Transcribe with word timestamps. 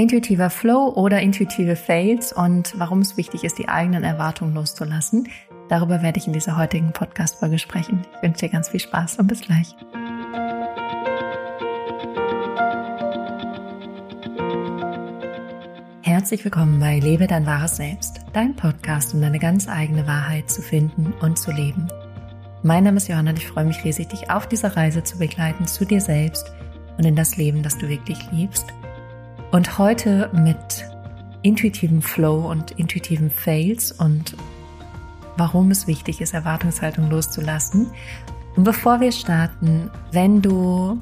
Intuitiver 0.00 0.48
Flow 0.48 0.94
oder 0.96 1.20
intuitive 1.20 1.76
Fails 1.76 2.32
und 2.32 2.72
warum 2.78 3.00
es 3.00 3.18
wichtig 3.18 3.44
ist, 3.44 3.58
die 3.58 3.68
eigenen 3.68 4.02
Erwartungen 4.02 4.54
loszulassen. 4.54 5.28
Darüber 5.68 6.00
werde 6.00 6.18
ich 6.18 6.26
in 6.26 6.32
dieser 6.32 6.56
heutigen 6.56 6.90
Podcast-Folge 6.92 7.58
sprechen. 7.58 8.00
Ich 8.16 8.22
wünsche 8.22 8.46
dir 8.46 8.48
ganz 8.48 8.70
viel 8.70 8.80
Spaß 8.80 9.18
und 9.18 9.26
bis 9.26 9.42
gleich. 9.42 9.76
Herzlich 16.00 16.46
willkommen 16.46 16.80
bei 16.80 16.98
Lebe 16.98 17.26
dein 17.26 17.44
wahres 17.44 17.76
Selbst, 17.76 18.20
dein 18.32 18.56
Podcast, 18.56 19.12
um 19.12 19.20
deine 19.20 19.38
ganz 19.38 19.68
eigene 19.68 20.06
Wahrheit 20.06 20.50
zu 20.50 20.62
finden 20.62 21.12
und 21.20 21.38
zu 21.38 21.50
leben. 21.52 21.88
Mein 22.62 22.84
Name 22.84 22.96
ist 22.96 23.08
Johanna 23.08 23.32
und 23.32 23.38
ich 23.38 23.46
freue 23.46 23.66
mich 23.66 23.84
riesig, 23.84 24.08
dich 24.08 24.30
auf 24.30 24.48
dieser 24.48 24.74
Reise 24.78 25.04
zu 25.04 25.18
begleiten 25.18 25.66
zu 25.66 25.84
dir 25.84 26.00
selbst 26.00 26.50
und 26.96 27.04
in 27.04 27.16
das 27.16 27.36
Leben, 27.36 27.62
das 27.62 27.76
du 27.76 27.90
wirklich 27.90 28.18
liebst. 28.32 28.72
Und 29.50 29.78
heute 29.78 30.30
mit 30.32 30.86
intuitivem 31.42 32.02
Flow 32.02 32.48
und 32.48 32.72
intuitiven 32.72 33.30
Fails 33.30 33.90
und 33.90 34.36
warum 35.36 35.70
es 35.72 35.86
wichtig 35.86 36.20
ist, 36.20 36.34
Erwartungshaltung 36.34 37.10
loszulassen. 37.10 37.90
Und 38.56 38.64
bevor 38.64 39.00
wir 39.00 39.10
starten, 39.10 39.90
wenn 40.12 40.40
du 40.40 41.00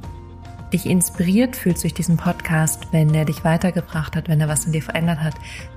dich 0.73 0.87
inspiriert 0.87 1.56
fühlst 1.56 1.82
durch 1.82 1.95
diesen 1.95 2.16
Podcast, 2.16 2.88
wenn 2.90 3.12
er 3.14 3.24
dich 3.24 3.45
weitergebracht 3.45 4.16
hat, 4.16 4.28
wenn 4.28 4.40
er 4.40 4.48
was 4.48 4.65
in 4.65 4.73
dir 4.73 4.82
verändert 4.82 5.20
hat, 5.20 5.34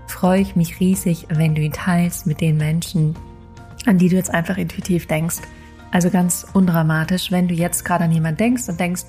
freue 0.08 0.42
ich 0.42 0.56
mich 0.56 0.80
riesig, 0.80 1.28
wenn 1.30 1.56
du 1.56 1.62
ihn 1.62 1.74
teilst 1.74 2.26
mit 2.26 2.40
den 2.40 2.58
Menschen, 2.58 3.16
an 3.86 3.98
die 3.98 4.10
du 4.10 4.16
jetzt 4.16 4.34
einfach 4.34 4.58
intuitiv 4.58 5.08
denkst. 5.08 5.40
Also 5.92 6.10
ganz 6.10 6.46
undramatisch, 6.54 7.32
wenn 7.32 7.48
du 7.50 7.54
jetzt 7.54 7.84
gerade 7.84 8.06
an 8.06 8.12
jemanden 8.12 8.38
denkst 8.38 8.70
und 8.70 8.80
denkst, 8.80 9.04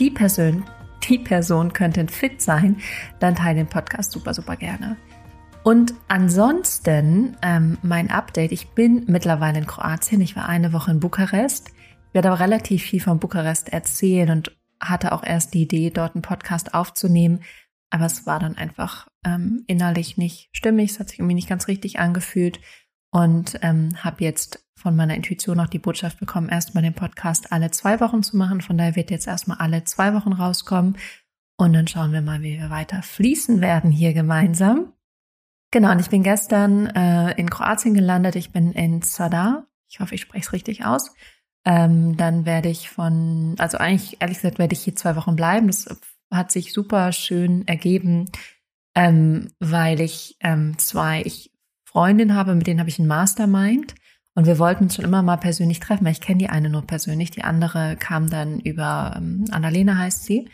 die 0.00 0.10
Person, 0.10 0.64
die 1.08 1.18
Person 1.18 1.72
könnte 1.72 2.06
fit 2.08 2.40
sein, 2.40 2.76
dann 3.20 3.34
teile 3.34 3.56
den 3.56 3.66
Podcast 3.68 4.12
super, 4.12 4.34
super 4.34 4.56
gerne. 4.56 4.96
Und 5.64 5.94
ansonsten 6.08 7.36
ähm, 7.42 7.78
mein 7.82 8.10
Update. 8.10 8.52
Ich 8.52 8.68
bin 8.68 9.04
mittlerweile 9.06 9.58
in 9.58 9.66
Kroatien. 9.66 10.20
Ich 10.20 10.36
war 10.36 10.46
eine 10.46 10.74
Woche 10.74 10.90
in 10.90 11.00
Bukarest. 11.00 11.70
Ich 12.08 12.14
werde 12.14 12.28
aber 12.28 12.40
relativ 12.40 12.82
viel 12.82 13.00
von 13.00 13.18
Bukarest 13.18 13.72
erzählen 13.72 14.30
und 14.30 14.54
hatte 14.78 15.12
auch 15.12 15.24
erst 15.24 15.54
die 15.54 15.62
Idee, 15.62 15.90
dort 15.90 16.14
einen 16.14 16.22
Podcast 16.22 16.74
aufzunehmen. 16.74 17.40
Aber 17.88 18.04
es 18.04 18.26
war 18.26 18.40
dann 18.40 18.58
einfach 18.58 19.08
ähm, 19.24 19.64
innerlich 19.66 20.18
nicht 20.18 20.50
stimmig. 20.52 20.90
Es 20.90 21.00
hat 21.00 21.08
sich 21.08 21.18
irgendwie 21.18 21.34
nicht 21.34 21.48
ganz 21.48 21.66
richtig 21.66 21.98
angefühlt. 21.98 22.60
Und 23.10 23.58
ähm, 23.62 23.90
habe 24.02 24.22
jetzt 24.22 24.63
von 24.84 24.94
meiner 24.94 25.14
Intuition 25.14 25.58
auch 25.60 25.66
die 25.66 25.78
Botschaft 25.78 26.20
bekommen, 26.20 26.50
erstmal 26.50 26.82
den 26.82 26.92
Podcast 26.92 27.52
alle 27.52 27.70
zwei 27.70 28.00
Wochen 28.00 28.22
zu 28.22 28.36
machen. 28.36 28.60
Von 28.60 28.76
daher 28.76 28.96
wird 28.96 29.10
jetzt 29.10 29.26
erstmal 29.26 29.56
alle 29.56 29.84
zwei 29.84 30.12
Wochen 30.12 30.34
rauskommen. 30.34 30.98
Und 31.56 31.72
dann 31.72 31.88
schauen 31.88 32.12
wir 32.12 32.20
mal, 32.20 32.42
wie 32.42 32.58
wir 32.58 32.68
weiter 32.68 33.02
fließen 33.02 33.62
werden 33.62 33.90
hier 33.90 34.12
gemeinsam. 34.12 34.92
Genau, 35.70 35.90
und 35.90 36.00
ich 36.00 36.10
bin 36.10 36.22
gestern 36.22 36.86
äh, 36.88 37.32
in 37.40 37.48
Kroatien 37.48 37.94
gelandet. 37.94 38.36
Ich 38.36 38.52
bin 38.52 38.72
in 38.72 39.00
Zadar. 39.00 39.66
Ich 39.88 40.00
hoffe, 40.00 40.16
ich 40.16 40.20
spreche 40.20 40.44
es 40.44 40.52
richtig 40.52 40.84
aus. 40.84 41.14
Ähm, 41.64 42.18
dann 42.18 42.44
werde 42.44 42.68
ich 42.68 42.90
von, 42.90 43.54
also 43.56 43.78
eigentlich, 43.78 44.20
ehrlich 44.20 44.36
gesagt, 44.36 44.58
werde 44.58 44.74
ich 44.74 44.82
hier 44.82 44.96
zwei 44.96 45.16
Wochen 45.16 45.34
bleiben. 45.34 45.68
Das 45.68 45.86
hat 46.30 46.52
sich 46.52 46.74
super 46.74 47.10
schön 47.12 47.66
ergeben, 47.66 48.30
ähm, 48.94 49.50
weil 49.60 50.02
ich 50.02 50.36
ähm, 50.40 50.76
zwei 50.76 51.22
ich 51.22 51.52
Freundinnen 51.86 52.36
habe, 52.36 52.54
mit 52.54 52.66
denen 52.66 52.80
habe 52.80 52.90
ich 52.90 52.98
ein 52.98 53.06
Mastermind. 53.06 53.94
Und 54.34 54.46
wir 54.46 54.58
wollten 54.58 54.84
uns 54.84 54.96
schon 54.96 55.04
immer 55.04 55.22
mal 55.22 55.36
persönlich 55.36 55.80
treffen, 55.80 56.04
weil 56.04 56.12
ich 56.12 56.20
kenne 56.20 56.38
die 56.38 56.48
eine 56.48 56.68
nur 56.68 56.86
persönlich. 56.86 57.30
Die 57.30 57.44
andere 57.44 57.96
kam 57.96 58.28
dann 58.28 58.58
über 58.60 59.14
ähm, 59.16 59.44
Annalena 59.50 59.96
heißt 59.96 60.24
sie. 60.24 60.48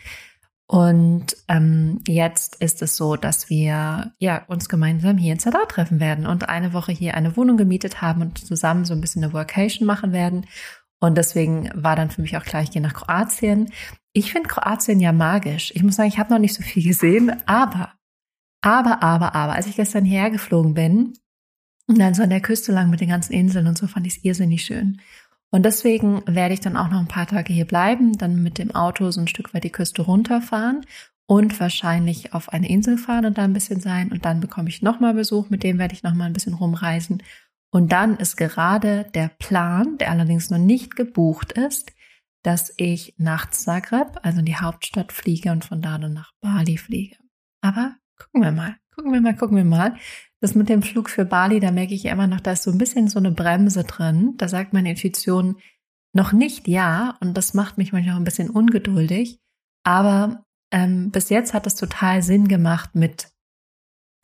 Und 0.67 1.35
ähm, 1.49 1.99
jetzt 2.07 2.55
ist 2.61 2.81
es 2.81 2.95
so, 2.95 3.17
dass 3.17 3.49
wir 3.49 4.13
ja 4.19 4.45
uns 4.47 4.69
gemeinsam 4.69 5.17
hier 5.17 5.33
in 5.33 5.39
Zadar 5.39 5.67
treffen 5.67 5.99
werden 5.99 6.25
und 6.25 6.47
eine 6.47 6.71
Woche 6.71 6.93
hier 6.93 7.15
eine 7.15 7.35
Wohnung 7.35 7.57
gemietet 7.57 8.01
haben 8.01 8.21
und 8.21 8.37
zusammen 8.37 8.85
so 8.85 8.93
ein 8.93 9.01
bisschen 9.01 9.21
eine 9.21 9.33
Workation 9.33 9.85
machen 9.85 10.13
werden. 10.13 10.45
Und 11.01 11.17
deswegen 11.17 11.69
war 11.73 11.97
dann 11.97 12.11
für 12.11 12.21
mich 12.21 12.37
auch 12.37 12.43
klar, 12.43 12.61
ich 12.61 12.71
gehe 12.71 12.81
nach 12.81 12.93
Kroatien. 12.93 13.69
Ich 14.13 14.31
finde 14.31 14.47
Kroatien 14.47 15.01
ja 15.01 15.11
magisch. 15.11 15.71
Ich 15.75 15.83
muss 15.83 15.95
sagen, 15.95 16.07
ich 16.07 16.19
habe 16.19 16.31
noch 16.31 16.39
nicht 16.39 16.53
so 16.53 16.61
viel 16.61 16.83
gesehen, 16.83 17.35
aber, 17.47 17.91
aber, 18.61 19.03
aber, 19.03 19.35
aber, 19.35 19.55
als 19.55 19.67
ich 19.67 19.75
gestern 19.75 20.05
hierher 20.05 20.29
geflogen 20.29 20.73
bin, 20.73 21.13
und 21.91 21.99
dann 21.99 22.13
so 22.13 22.23
an 22.23 22.29
der 22.29 22.41
Küste 22.41 22.71
lang 22.71 22.89
mit 22.89 23.01
den 23.01 23.09
ganzen 23.09 23.33
Inseln 23.33 23.67
und 23.67 23.77
so 23.77 23.85
fand 23.85 24.07
ich 24.07 24.17
es 24.17 24.23
irrsinnig 24.23 24.63
schön. 24.63 25.01
Und 25.51 25.65
deswegen 25.65 26.23
werde 26.25 26.53
ich 26.53 26.61
dann 26.61 26.77
auch 26.77 26.89
noch 26.89 26.99
ein 26.99 27.09
paar 27.09 27.27
Tage 27.27 27.51
hier 27.51 27.65
bleiben, 27.65 28.17
dann 28.17 28.41
mit 28.41 28.57
dem 28.57 28.73
Auto 28.73 29.11
so 29.11 29.19
ein 29.19 29.27
Stück 29.27 29.53
weit 29.53 29.65
die 29.65 29.71
Küste 29.71 30.01
runterfahren 30.01 30.85
und 31.27 31.59
wahrscheinlich 31.59 32.33
auf 32.33 32.49
eine 32.49 32.69
Insel 32.69 32.97
fahren 32.97 33.25
und 33.25 33.37
da 33.37 33.43
ein 33.43 33.51
bisschen 33.51 33.81
sein. 33.81 34.11
Und 34.11 34.23
dann 34.23 34.39
bekomme 34.39 34.69
ich 34.69 34.81
nochmal 34.81 35.13
Besuch, 35.13 35.49
mit 35.49 35.63
dem 35.63 35.77
werde 35.77 35.93
ich 35.93 36.03
nochmal 36.03 36.27
ein 36.27 36.33
bisschen 36.33 36.53
rumreisen. 36.53 37.21
Und 37.73 37.91
dann 37.91 38.15
ist 38.15 38.37
gerade 38.37 39.05
der 39.13 39.27
Plan, 39.27 39.97
der 39.97 40.11
allerdings 40.11 40.49
noch 40.49 40.57
nicht 40.57 40.95
gebucht 40.95 41.51
ist, 41.51 41.91
dass 42.43 42.73
ich 42.77 43.13
nach 43.17 43.49
Zagreb, 43.49 44.19
also 44.23 44.39
in 44.39 44.45
die 44.45 44.55
Hauptstadt, 44.55 45.11
fliege 45.11 45.51
und 45.51 45.65
von 45.65 45.81
da 45.81 45.97
dann 45.97 46.13
nach 46.13 46.31
Bali 46.39 46.77
fliege. 46.77 47.17
Aber 47.61 47.95
gucken 48.17 48.41
wir 48.41 48.51
mal, 48.53 48.77
gucken 48.95 49.11
wir 49.11 49.21
mal, 49.21 49.35
gucken 49.35 49.57
wir 49.57 49.65
mal. 49.65 49.95
Das 50.41 50.55
mit 50.55 50.69
dem 50.69 50.81
Flug 50.81 51.09
für 51.09 51.23
Bali, 51.23 51.59
da 51.59 51.71
merke 51.71 51.93
ich 51.93 52.05
immer 52.05 52.27
noch, 52.27 52.41
da 52.41 52.53
ist 52.53 52.63
so 52.63 52.71
ein 52.71 52.79
bisschen 52.79 53.07
so 53.07 53.19
eine 53.19 53.31
Bremse 53.31 53.83
drin. 53.83 54.33
Da 54.37 54.47
sagt 54.47 54.73
meine 54.73 54.89
Intuition 54.89 55.57
noch 56.13 56.33
nicht 56.33 56.67
ja 56.67 57.15
und 57.21 57.37
das 57.37 57.53
macht 57.53 57.77
mich 57.77 57.93
manchmal 57.93 58.15
auch 58.15 58.19
ein 58.19 58.25
bisschen 58.25 58.49
ungeduldig. 58.49 59.39
Aber 59.83 60.43
ähm, 60.71 61.11
bis 61.11 61.29
jetzt 61.29 61.53
hat 61.53 61.67
es 61.67 61.75
total 61.75 62.23
Sinn 62.23 62.47
gemacht 62.47 62.95
mit 62.95 63.31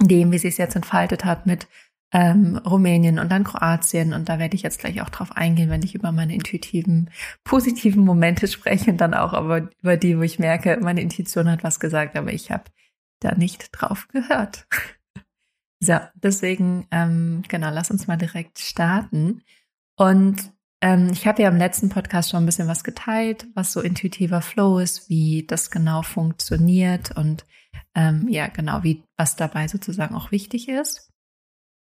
dem, 0.01 0.31
wie 0.31 0.39
sie 0.39 0.47
es 0.47 0.57
jetzt 0.57 0.75
entfaltet 0.75 1.23
hat, 1.23 1.45
mit 1.45 1.67
ähm, 2.13 2.57
Rumänien 2.57 3.19
und 3.19 3.31
dann 3.31 3.43
Kroatien. 3.43 4.13
Und 4.13 4.29
da 4.29 4.39
werde 4.39 4.55
ich 4.55 4.63
jetzt 4.63 4.79
gleich 4.79 5.01
auch 5.01 5.09
drauf 5.09 5.31
eingehen, 5.33 5.69
wenn 5.69 5.83
ich 5.83 5.95
über 5.95 6.11
meine 6.11 6.33
intuitiven, 6.33 7.09
positiven 7.43 8.03
Momente 8.03 8.47
spreche 8.47 8.91
und 8.91 8.97
dann 8.97 9.13
auch 9.13 9.33
über, 9.33 9.69
über 9.81 9.97
die, 9.97 10.17
wo 10.17 10.21
ich 10.21 10.39
merke, 10.39 10.79
meine 10.81 11.01
Intuition 11.01 11.49
hat 11.49 11.63
was 11.63 11.79
gesagt, 11.79 12.15
aber 12.15 12.31
ich 12.31 12.51
habe 12.51 12.65
da 13.19 13.35
nicht 13.35 13.69
drauf 13.71 14.07
gehört. 14.07 14.67
So, 15.79 15.97
deswegen, 16.15 16.87
ähm, 16.91 17.43
genau, 17.47 17.69
lass 17.71 17.91
uns 17.91 18.07
mal 18.07 18.17
direkt 18.17 18.59
starten. 18.59 19.43
Und 19.95 20.51
ähm, 20.81 21.09
ich 21.11 21.25
habe 21.27 21.41
ja 21.41 21.49
im 21.49 21.57
letzten 21.57 21.89
Podcast 21.89 22.29
schon 22.29 22.43
ein 22.43 22.45
bisschen 22.45 22.67
was 22.67 22.83
geteilt, 22.83 23.47
was 23.55 23.73
so 23.73 23.81
intuitiver 23.81 24.41
Flow 24.41 24.79
ist, 24.79 25.09
wie 25.09 25.45
das 25.47 25.71
genau 25.71 26.03
funktioniert 26.03 27.15
und 27.17 27.45
ähm, 27.95 28.27
ja, 28.29 28.47
genau, 28.47 28.83
wie 28.83 29.03
was 29.17 29.35
dabei 29.35 29.67
sozusagen 29.67 30.15
auch 30.15 30.31
wichtig 30.31 30.69
ist. 30.69 31.11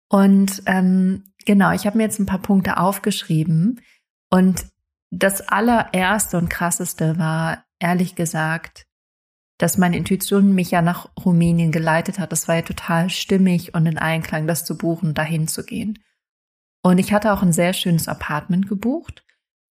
Und 0.09 0.63
ähm, 0.65 1.23
genau, 1.45 1.71
ich 1.71 1.85
habe 1.85 1.97
mir 1.97 2.03
jetzt 2.03 2.19
ein 2.19 2.25
paar 2.25 2.41
Punkte 2.41 2.77
aufgeschrieben 2.77 3.81
und 4.31 4.65
das 5.11 5.41
allererste 5.47 6.37
und 6.37 6.49
krasseste 6.49 7.17
war 7.19 7.63
ehrlich 7.79 8.15
gesagt 8.15 8.85
dass 9.59 9.77
meine 9.77 9.97
Intuition 9.97 10.55
mich 10.55 10.71
ja 10.71 10.81
nach 10.81 11.09
Rumänien 11.23 11.71
geleitet 11.71 12.17
hat. 12.17 12.31
Das 12.31 12.47
war 12.47 12.55
ja 12.55 12.61
total 12.61 13.09
stimmig 13.09 13.75
und 13.75 13.85
in 13.85 13.97
Einklang, 13.97 14.47
das 14.47 14.65
zu 14.65 14.77
buchen, 14.77 15.13
dahin 15.13 15.47
zu 15.47 15.65
gehen. 15.65 15.99
Und 16.81 16.97
ich 16.97 17.11
hatte 17.11 17.33
auch 17.33 17.43
ein 17.43 17.51
sehr 17.51 17.73
schönes 17.73 18.07
Apartment 18.07 18.69
gebucht. 18.69 19.25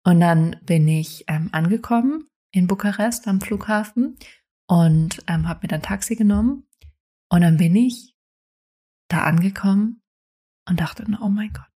Und 0.05 0.21
dann 0.21 0.57
bin 0.63 0.87
ich 0.87 1.25
ähm, 1.29 1.49
angekommen 1.53 2.29
in 2.53 2.67
Bukarest 2.67 3.27
am 3.27 3.41
Flughafen 3.41 4.19
und 4.69 5.25
ähm, 5.27 5.49
habe 5.49 5.61
mir 5.63 5.69
dann 5.69 5.83
Taxi 5.83 6.15
genommen. 6.15 6.69
Und 7.31 7.41
dann 7.41 7.57
bin 7.57 7.75
ich 7.75 8.15
da 9.09 9.23
angekommen 9.23 10.03
und 10.69 10.79
dachte, 10.79 11.07
oh 11.23 11.29
mein 11.29 11.53
Gott, 11.55 11.71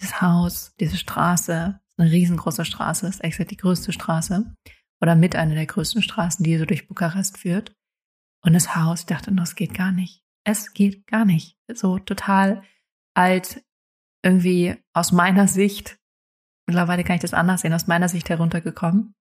dieses 0.00 0.20
Haus, 0.20 0.74
diese 0.80 0.98
Straße, 0.98 1.80
eine 1.96 2.10
riesengroße 2.10 2.66
Straße, 2.66 3.06
ist 3.06 3.24
echt 3.24 3.50
die 3.50 3.56
größte 3.56 3.92
Straße 3.92 4.54
oder 5.04 5.16
mit 5.16 5.36
einer 5.36 5.54
der 5.54 5.66
größten 5.66 6.00
Straßen, 6.00 6.42
die 6.42 6.56
so 6.56 6.64
durch 6.64 6.88
Bukarest 6.88 7.36
führt. 7.36 7.76
Und 8.42 8.54
das 8.54 8.74
Haus, 8.74 9.00
ich 9.00 9.06
dachte, 9.06 9.30
das 9.34 9.54
geht 9.54 9.74
gar 9.74 9.92
nicht. 9.92 10.24
Es 10.44 10.72
geht 10.72 11.06
gar 11.06 11.26
nicht. 11.26 11.58
So 11.70 11.98
total 11.98 12.62
alt, 13.12 13.62
irgendwie 14.22 14.76
aus 14.94 15.12
meiner 15.12 15.46
Sicht, 15.46 15.98
mittlerweile 16.66 17.04
kann 17.04 17.16
ich 17.16 17.20
das 17.20 17.34
anders 17.34 17.60
sehen, 17.60 17.74
aus 17.74 17.86
meiner 17.86 18.08
Sicht 18.08 18.30
heruntergekommen. 18.30 19.14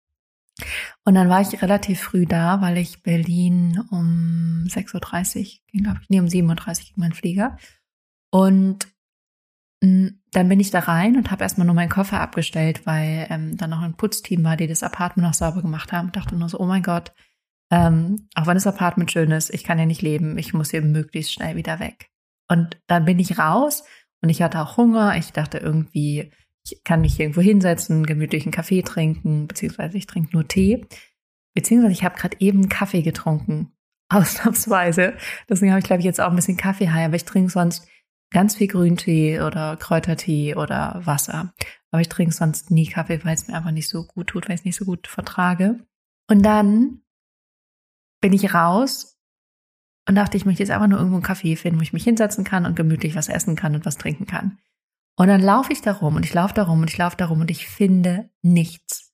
Und 1.04 1.14
dann 1.14 1.28
war 1.28 1.40
ich 1.40 1.60
relativ 1.60 2.00
früh 2.00 2.26
da, 2.26 2.60
weil 2.60 2.78
ich 2.78 3.02
Berlin 3.02 3.84
um 3.90 4.64
6.30 4.68 5.38
Uhr 5.40 5.60
ging, 5.66 5.82
glaube 5.82 5.98
ich, 6.00 6.10
nee, 6.10 6.20
um 6.20 6.26
7.30 6.26 6.68
Uhr 6.68 6.74
ging 6.74 6.94
mein 6.94 7.12
Flieger. 7.12 7.58
Und 8.30 8.86
dann 9.82 10.48
bin 10.48 10.60
ich 10.60 10.70
da 10.70 10.78
rein 10.78 11.16
und 11.16 11.32
habe 11.32 11.42
erstmal 11.42 11.66
nur 11.66 11.74
meinen 11.74 11.88
Koffer 11.88 12.20
abgestellt, 12.20 12.86
weil 12.86 13.26
ähm, 13.30 13.56
dann 13.56 13.70
noch 13.70 13.82
ein 13.82 13.96
Putzteam 13.96 14.44
war, 14.44 14.56
die 14.56 14.68
das 14.68 14.84
Apartment 14.84 15.26
noch 15.26 15.34
sauber 15.34 15.60
gemacht 15.60 15.92
haben. 15.92 16.12
Dachte 16.12 16.36
nur 16.36 16.48
so, 16.48 16.60
oh 16.60 16.66
mein 16.66 16.84
Gott, 16.84 17.12
ähm, 17.72 18.28
auch 18.36 18.46
wenn 18.46 18.54
das 18.54 18.68
Apartment 18.68 19.10
schön 19.10 19.32
ist, 19.32 19.52
ich 19.52 19.64
kann 19.64 19.80
ja 19.80 19.86
nicht 19.86 20.02
leben, 20.02 20.38
ich 20.38 20.54
muss 20.54 20.70
hier 20.70 20.82
möglichst 20.82 21.32
schnell 21.32 21.56
wieder 21.56 21.80
weg. 21.80 22.10
Und 22.48 22.80
dann 22.86 23.04
bin 23.04 23.18
ich 23.18 23.38
raus 23.38 23.82
und 24.20 24.28
ich 24.28 24.40
hatte 24.40 24.60
auch 24.60 24.76
Hunger. 24.76 25.16
Ich 25.16 25.32
dachte 25.32 25.58
irgendwie, 25.58 26.30
ich 26.64 26.84
kann 26.84 27.00
mich 27.00 27.18
irgendwo 27.18 27.40
hinsetzen, 27.40 28.06
gemütlich 28.06 28.44
einen 28.44 28.52
Kaffee 28.52 28.82
trinken, 28.82 29.48
beziehungsweise 29.48 29.98
ich 29.98 30.06
trinke 30.06 30.32
nur 30.32 30.46
Tee. 30.46 30.86
Beziehungsweise 31.54 31.92
ich 31.92 32.04
habe 32.04 32.16
gerade 32.16 32.36
eben 32.38 32.68
Kaffee 32.68 33.02
getrunken 33.02 33.72
Ausnahmsweise. 34.10 35.14
Deswegen 35.48 35.72
habe 35.72 35.80
ich, 35.80 35.86
glaube 35.86 36.00
ich, 36.00 36.06
jetzt 36.06 36.20
auch 36.20 36.30
ein 36.30 36.36
bisschen 36.36 36.56
Kaffee 36.56 36.90
high, 36.90 37.06
aber 37.06 37.16
ich 37.16 37.24
trinke 37.24 37.50
sonst 37.50 37.88
ganz 38.32 38.56
viel 38.56 38.68
Grüntee 38.68 39.40
oder 39.40 39.76
Kräutertee 39.76 40.54
oder 40.56 41.00
Wasser. 41.04 41.52
Aber 41.90 42.00
ich 42.00 42.08
trinke 42.08 42.32
sonst 42.32 42.70
nie 42.70 42.86
Kaffee, 42.86 43.24
weil 43.24 43.34
es 43.34 43.48
mir 43.48 43.54
einfach 43.54 43.70
nicht 43.70 43.88
so 43.88 44.04
gut 44.04 44.28
tut, 44.28 44.48
weil 44.48 44.54
ich 44.54 44.62
es 44.62 44.64
nicht 44.64 44.76
so 44.76 44.84
gut 44.84 45.06
vertrage. 45.06 45.78
Und 46.28 46.42
dann 46.42 47.02
bin 48.20 48.32
ich 48.32 48.54
raus 48.54 49.18
und 50.08 50.14
dachte, 50.14 50.36
ich 50.36 50.46
möchte 50.46 50.62
jetzt 50.62 50.70
einfach 50.70 50.86
nur 50.86 50.98
irgendwo 50.98 51.16
einen 51.16 51.24
Kaffee 51.24 51.56
finden, 51.56 51.78
wo 51.78 51.82
ich 51.82 51.92
mich 51.92 52.04
hinsetzen 52.04 52.44
kann 52.44 52.66
und 52.66 52.76
gemütlich 52.76 53.14
was 53.14 53.28
essen 53.28 53.56
kann 53.56 53.74
und 53.74 53.84
was 53.84 53.98
trinken 53.98 54.26
kann. 54.26 54.58
Und 55.16 55.28
dann 55.28 55.42
laufe 55.42 55.72
ich 55.72 55.82
da 55.82 55.92
rum 55.92 56.16
und 56.16 56.24
ich 56.24 56.32
laufe 56.32 56.54
da 56.54 56.64
rum 56.64 56.80
und 56.80 56.90
ich 56.90 56.98
laufe 56.98 57.16
da 57.16 57.26
rum 57.26 57.40
und 57.40 57.50
ich 57.50 57.68
finde 57.68 58.30
nichts. 58.40 59.12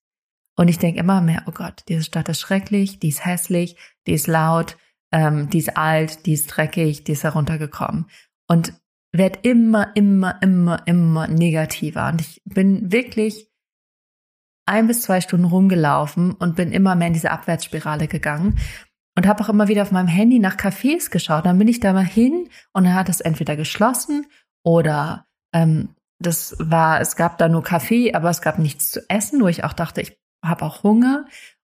Und 0.56 0.68
ich 0.68 0.78
denke 0.78 1.00
immer 1.00 1.20
mehr, 1.20 1.44
oh 1.46 1.52
Gott, 1.52 1.82
diese 1.88 2.04
Stadt 2.04 2.28
ist 2.28 2.40
schrecklich, 2.40 2.98
die 2.98 3.08
ist 3.08 3.24
hässlich, 3.24 3.76
die 4.06 4.12
ist 4.12 4.26
laut, 4.26 4.76
ähm, 5.12 5.50
die 5.50 5.58
ist 5.58 5.76
alt, 5.76 6.26
die 6.26 6.32
ist 6.32 6.46
dreckig, 6.48 7.04
die 7.04 7.12
ist 7.12 7.24
heruntergekommen. 7.24 8.10
Und 8.46 8.72
werde 9.12 9.38
immer, 9.42 9.94
immer, 9.96 10.40
immer, 10.42 10.86
immer 10.86 11.28
negativer. 11.28 12.08
Und 12.08 12.20
ich 12.20 12.42
bin 12.44 12.92
wirklich 12.92 13.48
ein 14.66 14.86
bis 14.86 15.02
zwei 15.02 15.20
Stunden 15.20 15.46
rumgelaufen 15.46 16.32
und 16.32 16.56
bin 16.56 16.72
immer 16.72 16.94
mehr 16.94 17.08
in 17.08 17.14
diese 17.14 17.30
Abwärtsspirale 17.30 18.06
gegangen 18.06 18.58
und 19.16 19.26
habe 19.26 19.42
auch 19.42 19.48
immer 19.48 19.68
wieder 19.68 19.82
auf 19.82 19.92
meinem 19.92 20.08
Handy 20.08 20.38
nach 20.38 20.56
Cafés 20.56 21.10
geschaut. 21.10 21.46
Dann 21.46 21.58
bin 21.58 21.68
ich 21.68 21.80
da 21.80 21.92
mal 21.92 22.04
hin 22.04 22.48
und 22.72 22.84
dann 22.84 22.94
hat 22.94 23.08
es 23.08 23.20
entweder 23.20 23.56
geschlossen 23.56 24.26
oder 24.62 25.26
ähm, 25.54 25.94
das 26.20 26.56
war, 26.58 27.00
es 27.00 27.16
gab 27.16 27.38
da 27.38 27.48
nur 27.48 27.62
Kaffee, 27.62 28.12
aber 28.12 28.28
es 28.30 28.42
gab 28.42 28.58
nichts 28.58 28.90
zu 28.90 29.00
essen, 29.08 29.40
wo 29.40 29.48
ich 29.48 29.64
auch 29.64 29.72
dachte, 29.72 30.00
ich 30.00 30.18
habe 30.44 30.64
auch 30.64 30.82
Hunger. 30.82 31.26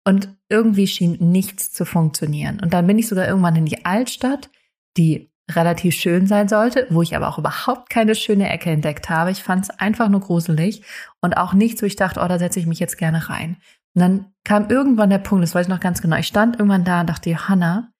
Und 0.04 0.34
irgendwie 0.48 0.86
schien 0.86 1.18
nichts 1.20 1.72
zu 1.72 1.84
funktionieren. 1.84 2.58
Und 2.60 2.72
dann 2.72 2.86
bin 2.86 2.98
ich 2.98 3.06
sogar 3.06 3.28
irgendwann 3.28 3.56
in 3.56 3.66
die 3.66 3.84
Altstadt, 3.84 4.50
die 4.96 5.29
relativ 5.56 5.94
schön 5.94 6.26
sein 6.26 6.48
sollte, 6.48 6.86
wo 6.90 7.02
ich 7.02 7.16
aber 7.16 7.28
auch 7.28 7.38
überhaupt 7.38 7.90
keine 7.90 8.14
schöne 8.14 8.48
Ecke 8.48 8.70
entdeckt 8.70 9.08
habe. 9.08 9.30
Ich 9.30 9.42
fand 9.42 9.64
es 9.64 9.70
einfach 9.70 10.08
nur 10.08 10.20
gruselig 10.20 10.82
und 11.20 11.36
auch 11.36 11.52
nichts, 11.52 11.82
wo 11.82 11.86
ich 11.86 11.96
dachte, 11.96 12.20
oh, 12.20 12.28
da 12.28 12.38
setze 12.38 12.60
ich 12.60 12.66
mich 12.66 12.78
jetzt 12.78 12.98
gerne 12.98 13.28
rein. 13.28 13.56
Und 13.94 14.00
dann 14.00 14.32
kam 14.44 14.70
irgendwann 14.70 15.10
der 15.10 15.18
Punkt, 15.18 15.42
das 15.42 15.54
weiß 15.54 15.66
ich 15.66 15.72
noch 15.72 15.80
ganz 15.80 16.00
genau, 16.00 16.16
ich 16.16 16.26
stand 16.26 16.56
irgendwann 16.56 16.84
da 16.84 17.00
und 17.00 17.08
dachte, 17.08 17.30
Johanna, 17.30 17.92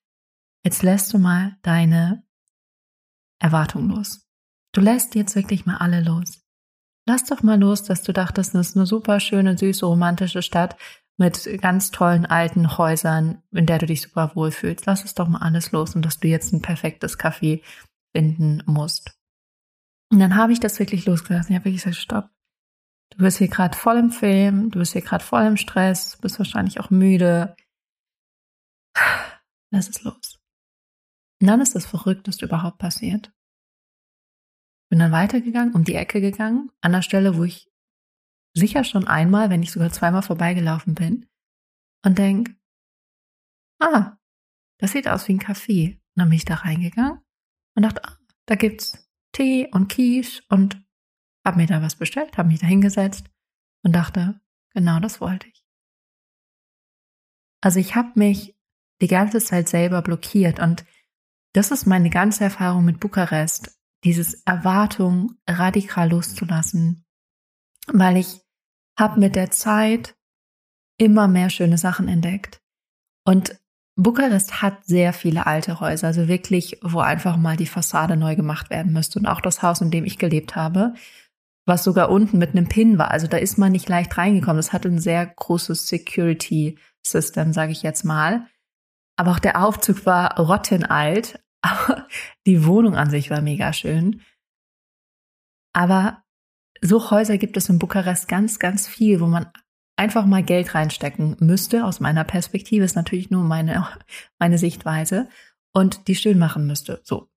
jetzt 0.65 0.83
lässt 0.83 1.13
du 1.13 1.19
mal 1.19 1.57
deine 1.63 2.23
Erwartungen 3.41 3.91
los. 3.91 4.27
Du 4.73 4.81
lässt 4.81 5.15
jetzt 5.15 5.35
wirklich 5.35 5.67
mal 5.67 5.79
alle 5.79 6.03
los. 6.03 6.41
Lass 7.09 7.25
doch 7.25 7.43
mal 7.43 7.59
los, 7.59 7.83
dass 7.83 8.03
du 8.03 8.13
dachtest, 8.13 8.55
das 8.55 8.69
ist 8.69 8.77
eine 8.77 8.87
super 8.87 9.19
schöne, 9.19 9.59
süße, 9.59 9.85
romantische 9.85 10.43
Stadt 10.43 10.77
mit 11.21 11.61
ganz 11.61 11.91
tollen 11.91 12.25
alten 12.25 12.79
Häusern, 12.79 13.43
in 13.53 13.67
der 13.67 13.79
du 13.79 13.85
dich 13.85 14.01
super 14.01 14.35
wohlfühlst. 14.35 14.87
Lass 14.87 15.05
es 15.05 15.15
doch 15.15 15.29
mal 15.29 15.43
alles 15.43 15.71
los 15.71 15.95
und 15.95 16.03
dass 16.03 16.19
du 16.19 16.29
jetzt 16.29 16.53
ein 16.53 16.63
perfektes 16.63 17.19
Café 17.19 17.63
finden 18.17 18.63
musst. 18.65 19.13
Und 20.11 20.19
dann 20.19 20.35
habe 20.35 20.53
ich 20.53 20.61
das 20.61 20.79
wirklich 20.79 21.05
losgelassen. 21.05 21.53
Ich 21.53 21.57
habe 21.57 21.67
wirklich 21.67 21.85
gesagt, 21.85 22.03
stopp. 22.03 22.31
Du 23.11 23.19
bist 23.19 23.39
hier 23.39 23.49
gerade 23.49 23.77
voll 23.77 23.99
im 23.99 24.11
Film, 24.11 24.71
du 24.71 24.79
bist 24.79 24.93
hier 24.93 25.03
gerade 25.03 25.23
voll 25.23 25.45
im 25.45 25.57
Stress, 25.57 26.17
bist 26.17 26.39
wahrscheinlich 26.39 26.81
auch 26.81 26.91
müde. 26.91 27.55
Lass 29.71 29.89
es 29.89 30.03
los. 30.03 30.41
Und 31.41 31.49
dann 31.49 31.61
ist 31.61 31.75
das 31.75 31.87
Verrückteste 31.87 32.47
überhaupt 32.47 32.79
passiert. 32.79 33.31
Bin 34.89 35.01
dann 35.01 35.13
weitergegangen, 35.13 35.75
um 35.75 35.85
die 35.85 35.95
Ecke 35.95 36.21
gegangen, 36.21 36.71
an 36.81 36.93
der 36.93 37.03
Stelle, 37.03 37.37
wo 37.37 37.45
ich 37.45 37.70
sicher 38.55 38.85
schon 38.85 39.07
einmal, 39.07 39.51
wenn 39.51 39.61
nicht 39.61 39.73
sogar 39.73 39.91
zweimal 39.91 40.23
vorbeigelaufen 40.23 40.95
bin 40.95 41.29
und 42.05 42.19
denk, 42.19 42.57
ah, 43.81 44.17
das 44.79 44.93
sieht 44.93 45.09
aus 45.09 45.29
wie 45.29 45.35
ein 45.35 45.41
Café. 45.41 45.95
Und 45.95 46.01
dann 46.17 46.29
bin 46.29 46.37
ich 46.37 46.45
da 46.45 46.55
reingegangen 46.55 47.21
und 47.77 47.83
dachte, 47.83 48.05
ah, 48.05 48.17
da 48.47 48.55
gibt's 48.55 49.09
Tee 49.33 49.69
und 49.73 49.89
Quiche 49.89 50.43
und 50.49 50.83
hab 51.45 51.57
mir 51.57 51.67
da 51.67 51.83
was 51.83 51.97
bestellt, 51.97 52.37
hab 52.37 52.47
mich 52.47 52.61
da 52.61 52.67
hingesetzt 52.67 53.31
und 53.83 53.93
dachte, 53.95 54.41
genau 54.75 55.01
das 55.01 55.21
wollte 55.21 55.49
ich. 55.49 55.65
Also 57.63 57.79
ich 57.79 57.95
habe 57.95 58.13
mich 58.15 58.57
die 59.01 59.07
ganze 59.07 59.39
Zeit 59.39 59.69
selber 59.69 60.03
blockiert 60.03 60.61
und 60.61 60.85
das 61.53 61.71
ist 61.71 61.87
meine 61.87 62.11
ganze 62.11 62.45
Erfahrung 62.45 62.85
mit 62.85 63.01
Bukarest, 63.01 63.79
dieses 64.05 64.35
Erwartung 64.45 65.37
radikal 65.49 66.11
loszulassen, 66.11 67.05
weil 67.87 68.17
ich 68.17 68.41
habe 68.99 69.21
mit 69.21 69.37
der 69.37 69.51
Zeit 69.51 70.15
immer 70.99 71.29
mehr 71.29 71.51
schöne 71.51 71.79
Sachen 71.79 72.09
entdeckt. 72.09 72.61
Und 73.25 73.59
Bukarest 73.97 74.63
hat 74.63 74.85
sehr 74.85 75.13
viele 75.13 75.47
alte 75.47 75.81
Häuser, 75.81 76.09
also 76.09 76.29
wirklich, 76.29 76.79
wo 76.83 77.01
einfach 77.01 77.37
mal 77.37 77.57
die 77.57 77.67
Fassade 77.67 78.17
neu 78.17 78.37
gemacht 78.37 78.71
werden 78.71 78.93
müsste. 78.93 79.19
Und 79.19 79.27
auch 79.27 79.41
das 79.41 79.63
Haus, 79.63 79.81
in 79.81 79.91
dem 79.91 80.05
ich 80.05 80.19
gelebt 80.19 80.57
habe, 80.57 80.95
was 81.67 81.85
sogar 81.85 82.11
unten 82.11 82.39
mit 82.39 82.51
einem 82.51 82.69
Pin 82.69 82.99
war. 82.99 83.11
Also 83.11 83.27
da 83.27 83.37
ist 83.37 83.59
man 83.59 83.73
nicht 83.73 83.89
leicht 83.89 84.17
reingekommen. 84.17 84.57
Das 84.57 84.73
hat 84.73 84.87
ein 84.87 84.99
sehr 84.99 85.27
großes 85.27 85.87
Security 85.87 86.79
System, 87.03 87.53
sage 87.53 87.73
ich 87.73 87.83
jetzt 87.83 88.05
mal. 88.05 88.47
Aber 89.17 89.33
auch 89.33 89.39
der 89.39 89.63
Aufzug 89.63 90.07
war 90.07 90.39
rottenalt. 90.39 91.41
Aber 91.63 92.07
die 92.47 92.65
Wohnung 92.65 92.97
an 92.97 93.11
sich 93.11 93.31
war 93.31 93.43
mega 93.43 93.73
schön. 93.75 94.23
Aber 95.75 96.23
so 96.81 97.11
Häuser 97.11 97.39
gibt 97.39 97.57
es 97.57 97.69
in 97.69 97.79
Bukarest 97.79 98.29
ganz, 98.29 98.59
ganz 98.59 98.89
viel, 98.89 99.21
wo 99.21 99.27
man 99.27 99.47
einfach 99.97 100.25
mal 100.25 100.43
Geld 100.43 100.75
reinstecken 100.75 101.37
müsste. 101.41 101.85
Aus 101.85 102.01
meiner 102.01 102.25
Perspektive 102.25 102.85
ist 102.85 102.97
natürlich 102.97 103.31
nur 103.31 103.43
meine, 103.43 103.87
meine 104.39 104.59
Sichtweise 104.59 105.29
und 105.75 106.09
die 106.09 106.15
schön 106.15 106.39
machen 106.39 106.67
müsste. 106.67 107.01
So. 107.05 107.29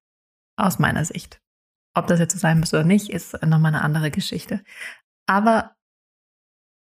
Aus 0.56 0.80
meiner 0.80 1.04
Sicht. 1.04 1.42
Ob 1.96 2.08
das 2.08 2.20
jetzt 2.20 2.34
so 2.34 2.40
sein 2.40 2.60
müsste 2.60 2.78
oder 2.78 2.86
nicht, 2.86 3.10
ist 3.10 3.34
nochmal 3.44 3.74
eine 3.74 3.82
andere 3.82 4.12
Geschichte. 4.12 4.64
Aber 5.28 5.76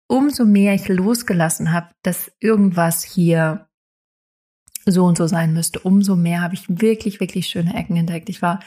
umso 0.07 0.45
mehr 0.45 0.75
ich 0.75 0.87
losgelassen 0.87 1.71
habe, 1.71 1.93
dass 2.03 2.31
irgendwas 2.39 3.03
hier 3.03 3.69
so 4.85 5.05
und 5.05 5.17
so 5.17 5.27
sein 5.27 5.53
müsste, 5.53 5.79
umso 5.79 6.15
mehr 6.15 6.41
habe 6.41 6.53
ich 6.53 6.65
wirklich, 6.67 7.19
wirklich 7.19 7.47
schöne 7.47 7.75
Ecken 7.75 7.95
entdeckt. 7.95 8.29
Ich 8.29 8.41
war 8.41 8.59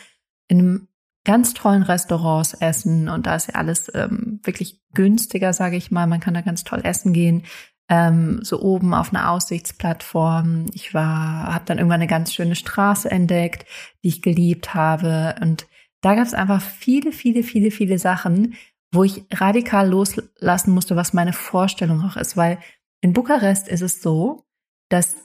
in 0.48 0.58
einem 0.58 0.88
ganz 1.24 1.54
tollen 1.54 1.82
Restaurants 1.82 2.54
essen 2.54 3.08
und 3.08 3.26
da 3.26 3.34
ist 3.36 3.48
ja 3.48 3.54
alles 3.54 3.90
ähm, 3.94 4.40
wirklich 4.42 4.80
günstiger, 4.92 5.52
sage 5.52 5.76
ich 5.76 5.90
mal. 5.90 6.06
Man 6.06 6.20
kann 6.20 6.34
da 6.34 6.42
ganz 6.42 6.64
toll 6.64 6.80
essen 6.84 7.12
gehen. 7.12 7.44
Ähm, 7.88 8.40
so 8.42 8.60
oben 8.62 8.94
auf 8.94 9.12
einer 9.12 9.30
Aussichtsplattform. 9.30 10.66
Ich 10.72 10.94
war, 10.94 11.52
habe 11.52 11.64
dann 11.66 11.78
irgendwann 11.78 12.00
eine 12.00 12.06
ganz 12.06 12.32
schöne 12.32 12.54
Straße 12.54 13.10
entdeckt, 13.10 13.66
die 14.02 14.08
ich 14.08 14.22
geliebt 14.22 14.74
habe. 14.74 15.34
Und 15.40 15.66
da 16.00 16.14
gab 16.14 16.26
es 16.26 16.34
einfach 16.34 16.62
viele, 16.62 17.12
viele, 17.12 17.42
viele, 17.42 17.70
viele 17.70 17.98
Sachen, 17.98 18.54
wo 18.92 19.04
ich 19.04 19.24
radikal 19.32 19.88
loslassen 19.88 20.72
musste, 20.72 20.96
was 20.96 21.12
meine 21.12 21.32
Vorstellung 21.32 22.02
auch 22.02 22.16
ist. 22.16 22.36
Weil 22.36 22.58
in 23.00 23.12
Bukarest 23.12 23.68
ist 23.68 23.82
es 23.82 24.00
so, 24.00 24.46
dass 24.88 25.16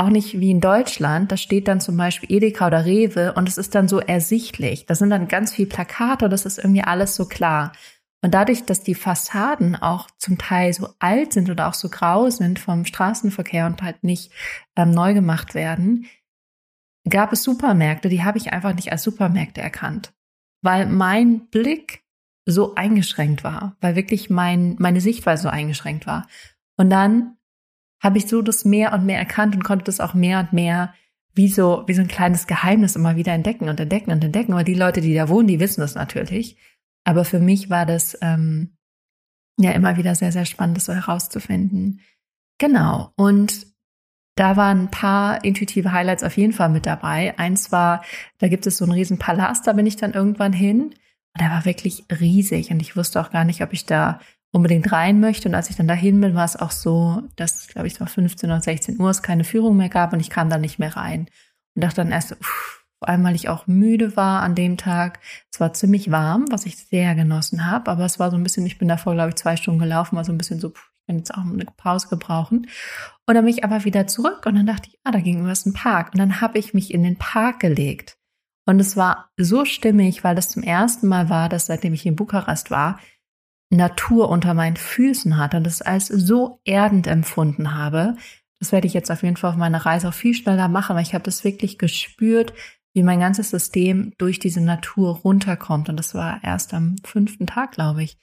auch 0.00 0.08
nicht 0.08 0.40
wie 0.40 0.50
in 0.50 0.60
Deutschland, 0.60 1.30
da 1.30 1.36
steht 1.36 1.68
dann 1.68 1.80
zum 1.80 1.96
Beispiel 1.96 2.32
Edeka 2.32 2.66
oder 2.66 2.84
Rewe 2.86 3.34
und 3.34 3.48
es 3.48 3.58
ist 3.58 3.74
dann 3.74 3.86
so 3.86 4.00
ersichtlich. 4.00 4.86
Da 4.86 4.94
sind 4.94 5.10
dann 5.10 5.28
ganz 5.28 5.52
viel 5.52 5.66
Plakate 5.66 6.24
und 6.24 6.30
das 6.30 6.46
ist 6.46 6.58
irgendwie 6.58 6.82
alles 6.82 7.14
so 7.14 7.26
klar. 7.26 7.72
Und 8.22 8.32
dadurch, 8.32 8.64
dass 8.64 8.82
die 8.82 8.94
Fassaden 8.94 9.76
auch 9.76 10.08
zum 10.18 10.38
Teil 10.38 10.72
so 10.72 10.88
alt 10.98 11.32
sind 11.32 11.50
oder 11.50 11.68
auch 11.68 11.74
so 11.74 11.88
grau 11.88 12.30
sind 12.30 12.58
vom 12.58 12.84
Straßenverkehr 12.84 13.66
und 13.66 13.82
halt 13.82 14.02
nicht 14.02 14.32
ähm, 14.76 14.90
neu 14.90 15.14
gemacht 15.14 15.54
werden, 15.54 16.06
gab 17.08 17.32
es 17.32 17.42
Supermärkte, 17.42 18.08
die 18.08 18.22
habe 18.22 18.38
ich 18.38 18.52
einfach 18.52 18.74
nicht 18.74 18.92
als 18.92 19.02
Supermärkte 19.02 19.60
erkannt, 19.60 20.12
weil 20.62 20.86
mein 20.86 21.48
Blick 21.48 22.04
so 22.46 22.74
eingeschränkt 22.74 23.44
war, 23.44 23.76
weil 23.80 23.96
wirklich 23.96 24.30
mein, 24.30 24.76
meine 24.78 25.00
Sichtweise 25.00 25.44
so 25.44 25.48
eingeschränkt 25.48 26.06
war. 26.06 26.26
Und 26.76 26.90
dann 26.90 27.36
habe 28.00 28.18
ich 28.18 28.26
so 28.26 28.42
das 28.42 28.64
mehr 28.64 28.92
und 28.92 29.06
mehr 29.06 29.18
erkannt 29.18 29.54
und 29.54 29.62
konnte 29.62 29.84
das 29.84 30.00
auch 30.00 30.14
mehr 30.14 30.40
und 30.40 30.52
mehr 30.52 30.94
wie 31.34 31.48
so, 31.48 31.84
wie 31.86 31.94
so 31.94 32.00
ein 32.00 32.08
kleines 32.08 32.46
Geheimnis 32.46 32.96
immer 32.96 33.16
wieder 33.16 33.32
entdecken 33.32 33.68
und 33.68 33.78
entdecken 33.78 34.12
und 34.12 34.24
entdecken. 34.24 34.52
Aber 34.52 34.64
die 34.64 34.74
Leute, 34.74 35.00
die 35.00 35.14
da 35.14 35.28
wohnen, 35.28 35.48
die 35.48 35.60
wissen 35.60 35.80
das 35.80 35.94
natürlich. 35.94 36.56
Aber 37.04 37.24
für 37.24 37.38
mich 37.38 37.70
war 37.70 37.86
das 37.86 38.18
ähm, 38.20 38.76
ja 39.58 39.72
immer 39.72 39.96
wieder 39.96 40.14
sehr, 40.14 40.32
sehr 40.32 40.44
spannend, 40.44 40.76
das 40.76 40.86
so 40.86 40.94
herauszufinden. 40.94 42.00
Genau. 42.58 43.12
Und 43.16 43.66
da 44.36 44.56
waren 44.56 44.84
ein 44.84 44.90
paar 44.90 45.44
intuitive 45.44 45.92
Highlights 45.92 46.24
auf 46.24 46.36
jeden 46.36 46.52
Fall 46.52 46.70
mit 46.70 46.86
dabei. 46.86 47.38
Eins 47.38 47.72
war, 47.72 48.02
da 48.38 48.48
gibt 48.48 48.66
es 48.66 48.78
so 48.78 48.84
einen 48.84 48.92
riesen 48.92 49.18
Palast, 49.18 49.66
da 49.66 49.72
bin 49.72 49.86
ich 49.86 49.96
dann 49.96 50.12
irgendwann 50.12 50.52
hin. 50.52 50.82
Und 50.82 51.40
der 51.40 51.50
war 51.50 51.64
wirklich 51.64 52.04
riesig 52.20 52.70
und 52.70 52.80
ich 52.80 52.96
wusste 52.96 53.20
auch 53.20 53.30
gar 53.30 53.44
nicht, 53.44 53.62
ob 53.62 53.72
ich 53.72 53.86
da 53.86 54.18
unbedingt 54.52 54.90
rein 54.90 55.20
möchte. 55.20 55.48
Und 55.48 55.54
als 55.54 55.70
ich 55.70 55.76
dann 55.76 55.88
dahin 55.88 56.20
bin, 56.20 56.34
war 56.34 56.44
es 56.44 56.56
auch 56.56 56.70
so, 56.70 57.22
dass, 57.36 57.68
glaube 57.68 57.86
ich, 57.86 57.94
es 57.94 58.00
war 58.00 58.06
15 58.06 58.50
oder 58.50 58.60
16 58.60 59.00
Uhr, 59.00 59.10
es 59.10 59.22
keine 59.22 59.44
Führung 59.44 59.76
mehr 59.76 59.88
gab 59.88 60.12
und 60.12 60.20
ich 60.20 60.30
kam 60.30 60.50
dann 60.50 60.60
nicht 60.60 60.78
mehr 60.78 60.96
rein. 60.96 61.28
Und 61.74 61.84
dachte 61.84 61.96
dann 61.96 62.12
erst, 62.12 62.32
uff, 62.32 62.84
vor 62.98 63.08
allem, 63.08 63.24
weil 63.24 63.34
ich 63.34 63.48
auch 63.48 63.66
müde 63.66 64.16
war 64.16 64.42
an 64.42 64.54
dem 64.54 64.76
Tag. 64.76 65.20
Es 65.52 65.58
war 65.58 65.72
ziemlich 65.72 66.10
warm, 66.10 66.44
was 66.50 66.66
ich 66.66 66.76
sehr 66.76 67.14
genossen 67.14 67.64
habe, 67.64 67.90
aber 67.90 68.04
es 68.04 68.18
war 68.18 68.30
so 68.30 68.36
ein 68.36 68.42
bisschen, 68.42 68.66
ich 68.66 68.78
bin 68.78 68.88
davor, 68.88 69.14
glaube 69.14 69.30
ich, 69.30 69.36
zwei 69.36 69.56
Stunden 69.56 69.80
gelaufen, 69.80 70.16
war 70.16 70.24
so 70.24 70.32
ein 70.32 70.38
bisschen 70.38 70.60
so, 70.60 70.70
pff, 70.70 70.90
ich 71.00 71.06
kann 71.06 71.16
jetzt 71.16 71.34
auch 71.34 71.44
eine 71.44 71.64
Pause 71.76 72.08
gebrauchen. 72.08 72.66
Und 73.26 73.34
dann 73.34 73.44
bin 73.44 73.54
ich 73.54 73.64
aber 73.64 73.84
wieder 73.84 74.06
zurück 74.06 74.44
und 74.44 74.54
dann 74.56 74.66
dachte 74.66 74.90
ich, 74.90 74.98
ah, 75.04 75.12
da 75.12 75.20
gegenüber 75.20 75.50
ist 75.50 75.66
ein 75.66 75.72
Park. 75.72 76.12
Und 76.12 76.18
dann 76.18 76.40
habe 76.40 76.58
ich 76.58 76.74
mich 76.74 76.92
in 76.92 77.02
den 77.02 77.16
Park 77.16 77.60
gelegt. 77.60 78.18
Und 78.66 78.78
es 78.80 78.96
war 78.96 79.30
so 79.36 79.64
stimmig, 79.64 80.22
weil 80.22 80.34
das 80.34 80.50
zum 80.50 80.62
ersten 80.62 81.08
Mal 81.08 81.30
war, 81.30 81.48
dass 81.48 81.66
seitdem 81.66 81.94
ich 81.94 82.04
in 82.04 82.16
Bukarest 82.16 82.70
war, 82.70 83.00
Natur 83.70 84.28
unter 84.28 84.54
meinen 84.54 84.76
Füßen 84.76 85.36
hatte 85.36 85.56
und 85.56 85.64
das 85.64 85.80
als 85.80 86.06
so 86.06 86.60
erdend 86.64 87.06
empfunden 87.06 87.74
habe. 87.74 88.16
Das 88.58 88.72
werde 88.72 88.86
ich 88.86 88.94
jetzt 88.94 89.10
auf 89.10 89.22
jeden 89.22 89.36
Fall 89.36 89.50
auf 89.50 89.56
meiner 89.56 89.86
Reise 89.86 90.08
auch 90.08 90.14
viel 90.14 90.34
schneller 90.34 90.68
machen, 90.68 90.96
weil 90.96 91.02
ich 91.02 91.14
habe 91.14 91.24
das 91.24 91.44
wirklich 91.44 91.78
gespürt, 91.78 92.52
wie 92.92 93.02
mein 93.02 93.20
ganzes 93.20 93.50
System 93.50 94.12
durch 94.18 94.38
diese 94.38 94.60
Natur 94.60 95.16
runterkommt. 95.18 95.88
Und 95.88 95.96
das 95.96 96.14
war 96.14 96.42
erst 96.42 96.74
am 96.74 96.96
fünften 97.04 97.46
Tag, 97.46 97.72
glaube 97.72 98.02
ich. 98.02 98.18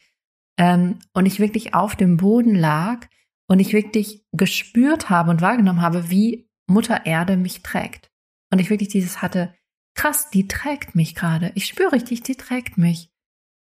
Ähm, 0.58 1.00
und 1.14 1.26
ich 1.26 1.40
wirklich 1.40 1.74
auf 1.74 1.96
dem 1.96 2.18
Boden 2.18 2.56
lag 2.56 3.08
und 3.48 3.60
ich 3.60 3.74
wirklich 3.74 4.26
gespürt 4.34 5.10
habe 5.10 5.32
und 5.32 5.42
wahrgenommen 5.42 5.82
habe, 5.82 6.10
wie 6.10 6.50
Mutter 6.68 7.06
Erde 7.06 7.38
mich 7.38 7.64
trägt. 7.64 8.12
Und 8.52 8.60
ich 8.60 8.70
wirklich 8.70 8.90
dieses 8.90 9.22
hatte, 9.22 9.56
krass, 9.96 10.30
die 10.30 10.48
trägt 10.48 10.96
mich 10.96 11.16
gerade. 11.16 11.52
Ich 11.56 11.66
spüre 11.66 11.94
richtig, 11.94 12.24
die 12.24 12.36
trägt 12.36 12.78
mich. 12.78 13.10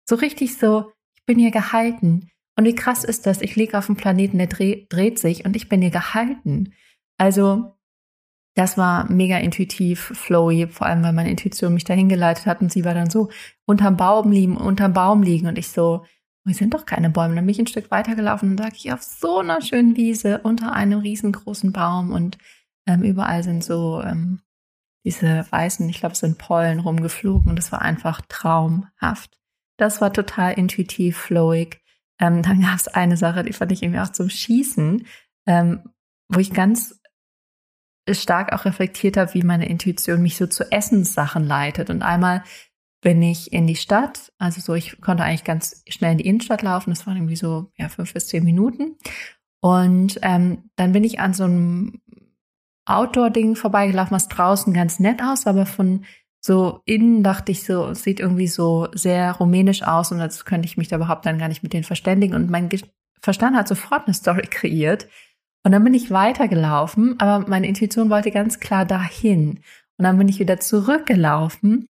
So 0.07 0.15
richtig 0.15 0.57
so, 0.57 0.91
ich 1.23 1.25
bin 1.25 1.39
hier 1.39 1.51
gehalten. 1.51 2.29
Und 2.57 2.65
wie 2.65 2.75
krass 2.75 3.05
ist 3.05 3.25
das? 3.25 3.41
Ich 3.41 3.55
liege 3.55 3.77
auf 3.77 3.85
dem 3.85 3.95
Planeten, 3.95 4.37
der 4.37 4.47
dreht, 4.47 4.91
dreht 4.91 5.19
sich 5.19 5.45
und 5.45 5.55
ich 5.55 5.69
bin 5.69 5.81
hier 5.81 5.89
gehalten. 5.89 6.73
Also, 7.17 7.77
das 8.55 8.77
war 8.77 9.09
mega 9.09 9.37
intuitiv, 9.37 10.11
flowy, 10.13 10.67
vor 10.67 10.85
allem 10.85 11.01
weil 11.01 11.13
meine 11.13 11.31
Intuition 11.31 11.73
mich 11.73 11.85
dahin 11.85 12.09
geleitet 12.09 12.45
hat 12.45 12.59
und 12.61 12.71
sie 12.71 12.83
war 12.83 12.93
dann 12.93 13.09
so 13.09 13.29
unterm 13.65 13.95
Baum 13.95 14.31
liegen, 14.31 14.57
unterm 14.57 14.93
Baum 14.93 15.23
liegen 15.23 15.47
und 15.47 15.57
ich 15.57 15.69
so, 15.69 16.05
wir 16.43 16.53
sind 16.53 16.73
doch 16.73 16.85
keine 16.85 17.09
Bäume. 17.09 17.35
Dann 17.35 17.45
bin 17.45 17.53
ich 17.53 17.59
ein 17.59 17.67
Stück 17.67 17.89
weitergelaufen 17.89 18.51
und 18.51 18.57
sage 18.57 18.75
ich 18.75 18.91
auf 18.91 19.01
so 19.01 19.39
einer 19.39 19.61
schönen 19.61 19.95
Wiese 19.95 20.41
unter 20.43 20.73
einem 20.73 20.99
riesengroßen 20.99 21.71
Baum 21.71 22.11
und 22.11 22.37
ähm, 22.85 23.01
überall 23.01 23.43
sind 23.43 23.63
so 23.63 24.01
ähm, 24.01 24.41
diese 25.05 25.45
weißen, 25.49 25.87
ich 25.89 26.01
glaube, 26.01 26.13
es 26.13 26.19
sind 26.19 26.37
Pollen 26.37 26.79
rumgeflogen 26.79 27.49
und 27.49 27.55
das 27.55 27.71
war 27.71 27.81
einfach 27.81 28.21
traumhaft. 28.27 29.39
Das 29.77 30.01
war 30.01 30.13
total 30.13 30.53
intuitiv, 30.53 31.17
flowig. 31.17 31.81
Ähm, 32.19 32.41
dann 32.41 32.61
gab 32.61 32.75
es 32.75 32.87
eine 32.87 33.17
Sache, 33.17 33.43
die 33.43 33.53
fand 33.53 33.71
ich 33.71 33.83
irgendwie 33.83 33.99
auch 33.99 34.11
zum 34.11 34.29
Schießen, 34.29 35.05
ähm, 35.47 35.83
wo 36.29 36.39
ich 36.39 36.53
ganz 36.53 36.99
stark 38.09 38.53
auch 38.53 38.65
reflektiert 38.65 39.17
habe, 39.17 39.33
wie 39.33 39.43
meine 39.43 39.67
Intuition 39.67 40.21
mich 40.21 40.37
so 40.37 40.47
zu 40.47 40.71
Essenssachen 40.71 41.43
leitet. 41.45 41.89
Und 41.89 42.01
einmal 42.01 42.43
bin 43.01 43.21
ich 43.21 43.51
in 43.51 43.67
die 43.67 43.75
Stadt. 43.75 44.31
Also 44.37 44.61
so, 44.61 44.73
ich 44.73 44.99
konnte 45.01 45.23
eigentlich 45.23 45.43
ganz 45.43 45.83
schnell 45.87 46.13
in 46.13 46.17
die 46.17 46.27
Innenstadt 46.27 46.61
laufen. 46.61 46.89
Das 46.89 47.05
waren 47.05 47.17
irgendwie 47.17 47.35
so 47.35 47.71
ja, 47.77 47.89
fünf 47.89 48.13
bis 48.13 48.27
zehn 48.27 48.43
Minuten. 48.43 48.97
Und 49.61 50.19
ähm, 50.21 50.69
dann 50.75 50.91
bin 50.91 51.03
ich 51.03 51.19
an 51.19 51.33
so 51.33 51.45
einem 51.45 52.01
Outdoor-Ding 52.85 53.55
vorbeigelaufen, 53.55 54.15
was 54.15 54.27
draußen 54.27 54.73
ganz 54.73 54.99
nett 54.99 55.21
aus, 55.21 55.47
aber 55.47 55.65
von 55.65 56.05
so 56.45 56.81
innen 56.85 57.23
dachte 57.23 57.51
ich 57.51 57.63
so, 57.63 57.93
sieht 57.93 58.19
irgendwie 58.19 58.47
so 58.47 58.89
sehr 58.93 59.31
rumänisch 59.31 59.83
aus 59.83 60.11
und 60.11 60.19
als 60.19 60.43
könnte 60.43 60.65
ich 60.65 60.75
mich 60.75 60.89
da 60.89 60.97
überhaupt 60.97 61.25
dann 61.25 61.39
gar 61.39 61.47
nicht 61.47 61.63
mit 61.63 61.71
denen 61.71 61.85
verständigen. 61.85 62.35
Und 62.35 62.49
mein 62.49 62.69
Verstand 63.21 63.55
hat 63.55 63.67
sofort 63.67 64.05
eine 64.05 64.13
Story 64.13 64.47
kreiert. 64.49 65.07
Und 65.65 65.71
dann 65.71 65.83
bin 65.85 65.93
ich 65.93 66.11
weitergelaufen, 66.11 67.17
aber 67.19 67.47
meine 67.47 67.67
Intuition 67.67 68.09
wollte 68.09 68.31
ganz 68.31 68.59
klar 68.59 68.85
dahin. 68.85 69.61
Und 69.97 70.03
dann 70.03 70.17
bin 70.17 70.27
ich 70.27 70.39
wieder 70.39 70.59
zurückgelaufen 70.59 71.87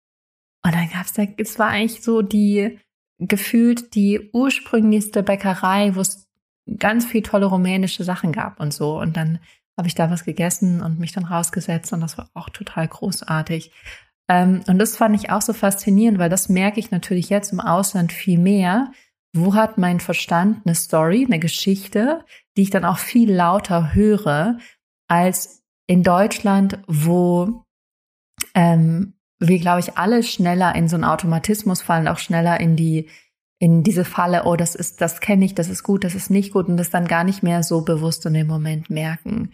und 0.63 0.75
dann 0.75 0.89
gab's 0.89 1.13
da, 1.13 1.23
es 1.37 1.57
war 1.57 1.69
eigentlich 1.69 2.03
so 2.03 2.21
die, 2.21 2.79
gefühlt 3.17 3.95
die 3.95 4.29
ursprünglichste 4.33 5.23
Bäckerei, 5.23 5.95
wo 5.95 6.01
es 6.01 6.27
ganz 6.77 7.05
viel 7.05 7.23
tolle 7.23 7.47
rumänische 7.47 8.03
Sachen 8.03 8.31
gab 8.31 8.59
und 8.59 8.73
so. 8.73 8.99
Und 8.99 9.17
dann 9.17 9.39
habe 9.77 9.87
ich 9.87 9.95
da 9.95 10.11
was 10.11 10.23
gegessen 10.23 10.81
und 10.81 10.99
mich 10.99 11.11
dann 11.11 11.25
rausgesetzt 11.25 11.91
und 11.93 12.01
das 12.01 12.17
war 12.17 12.29
auch 12.35 12.49
total 12.49 12.87
großartig. 12.87 13.71
Ähm, 14.29 14.61
und 14.67 14.79
das 14.79 14.95
fand 14.95 15.15
ich 15.15 15.29
auch 15.29 15.41
so 15.41 15.53
faszinierend, 15.53 16.19
weil 16.19 16.29
das 16.29 16.49
merke 16.49 16.79
ich 16.79 16.91
natürlich 16.91 17.29
jetzt 17.29 17.51
im 17.51 17.59
Ausland 17.59 18.11
viel 18.11 18.39
mehr. 18.39 18.91
Wo 19.35 19.55
hat 19.55 19.77
mein 19.77 19.99
Verstand 19.99 20.65
eine 20.65 20.75
Story, 20.75 21.25
eine 21.25 21.39
Geschichte, 21.39 22.23
die 22.55 22.63
ich 22.63 22.69
dann 22.69 22.85
auch 22.85 22.99
viel 22.99 23.31
lauter 23.31 23.93
höre, 23.93 24.59
als 25.07 25.63
in 25.87 26.03
Deutschland, 26.03 26.79
wo 26.87 27.65
ähm, 28.53 29.13
wir, 29.39 29.59
glaube 29.59 29.79
ich, 29.79 29.97
alle 29.97 30.23
schneller 30.23 30.75
in 30.75 30.87
so 30.87 30.95
einen 30.95 31.03
Automatismus 31.03 31.81
fallen, 31.81 32.07
auch 32.07 32.19
schneller 32.19 32.59
in 32.59 32.75
die, 32.75 33.09
in 33.59 33.83
diese 33.83 34.05
Falle, 34.05 34.43
oh, 34.45 34.55
das 34.55 34.75
ist, 34.75 35.01
das 35.01 35.19
kenne 35.19 35.45
ich, 35.45 35.55
das 35.55 35.69
ist 35.69 35.83
gut, 35.83 36.03
das 36.03 36.15
ist 36.15 36.29
nicht 36.29 36.53
gut 36.53 36.67
und 36.67 36.77
das 36.77 36.89
dann 36.89 37.07
gar 37.07 37.23
nicht 37.23 37.43
mehr 37.43 37.63
so 37.63 37.81
bewusst 37.81 38.25
in 38.25 38.33
dem 38.33 38.47
Moment 38.47 38.89
merken. 38.89 39.51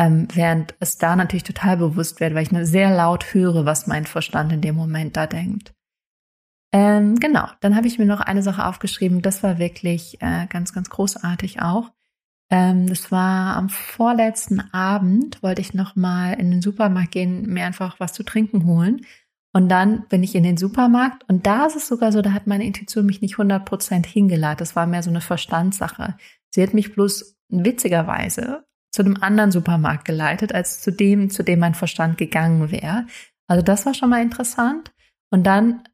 Ähm, 0.00 0.28
während 0.32 0.74
es 0.80 0.96
da 0.96 1.14
natürlich 1.14 1.42
total 1.42 1.76
bewusst 1.76 2.20
wird, 2.20 2.34
weil 2.34 2.44
ich 2.44 2.66
sehr 2.66 2.90
laut 2.90 3.34
höre, 3.34 3.66
was 3.66 3.86
mein 3.86 4.06
Verstand 4.06 4.50
in 4.50 4.62
dem 4.62 4.74
Moment 4.74 5.14
da 5.18 5.26
denkt. 5.26 5.74
Ähm, 6.72 7.16
genau, 7.16 7.46
dann 7.60 7.76
habe 7.76 7.86
ich 7.86 7.98
mir 7.98 8.06
noch 8.06 8.22
eine 8.22 8.42
Sache 8.42 8.64
aufgeschrieben, 8.64 9.20
das 9.20 9.42
war 9.42 9.58
wirklich 9.58 10.16
äh, 10.22 10.46
ganz, 10.46 10.72
ganz 10.72 10.88
großartig 10.88 11.60
auch. 11.60 11.92
Ähm, 12.50 12.86
das 12.86 13.12
war 13.12 13.56
am 13.56 13.68
vorletzten 13.68 14.60
Abend, 14.72 15.42
wollte 15.42 15.60
ich 15.60 15.74
nochmal 15.74 16.40
in 16.40 16.50
den 16.50 16.62
Supermarkt 16.62 17.10
gehen, 17.10 17.52
mir 17.52 17.66
einfach 17.66 18.00
was 18.00 18.14
zu 18.14 18.22
trinken 18.22 18.64
holen. 18.64 19.04
Und 19.52 19.68
dann 19.68 20.06
bin 20.08 20.22
ich 20.22 20.34
in 20.34 20.44
den 20.44 20.56
Supermarkt 20.56 21.28
und 21.28 21.44
da 21.44 21.66
ist 21.66 21.76
es 21.76 21.88
sogar 21.88 22.10
so, 22.10 22.22
da 22.22 22.32
hat 22.32 22.46
meine 22.46 22.64
Intuition 22.64 23.04
mich 23.04 23.20
nicht 23.20 23.34
100% 23.34 24.06
hingeleitet. 24.06 24.62
Das 24.62 24.76
war 24.76 24.86
mehr 24.86 25.02
so 25.02 25.10
eine 25.10 25.20
Verstandssache. 25.20 26.16
Sie 26.48 26.62
hat 26.62 26.72
mich 26.72 26.94
bloß 26.94 27.36
witzigerweise 27.50 28.64
zu 28.90 29.02
einem 29.02 29.16
anderen 29.20 29.52
Supermarkt 29.52 30.04
geleitet, 30.04 30.54
als 30.54 30.80
zu 30.80 30.90
dem, 30.90 31.30
zu 31.30 31.42
dem 31.42 31.60
mein 31.60 31.74
Verstand 31.74 32.18
gegangen 32.18 32.70
wäre. 32.70 33.06
Also 33.46 33.62
das 33.62 33.86
war 33.86 33.94
schon 33.94 34.10
mal 34.10 34.22
interessant. 34.22 34.92
Und 35.30 35.44
dann 35.44 35.84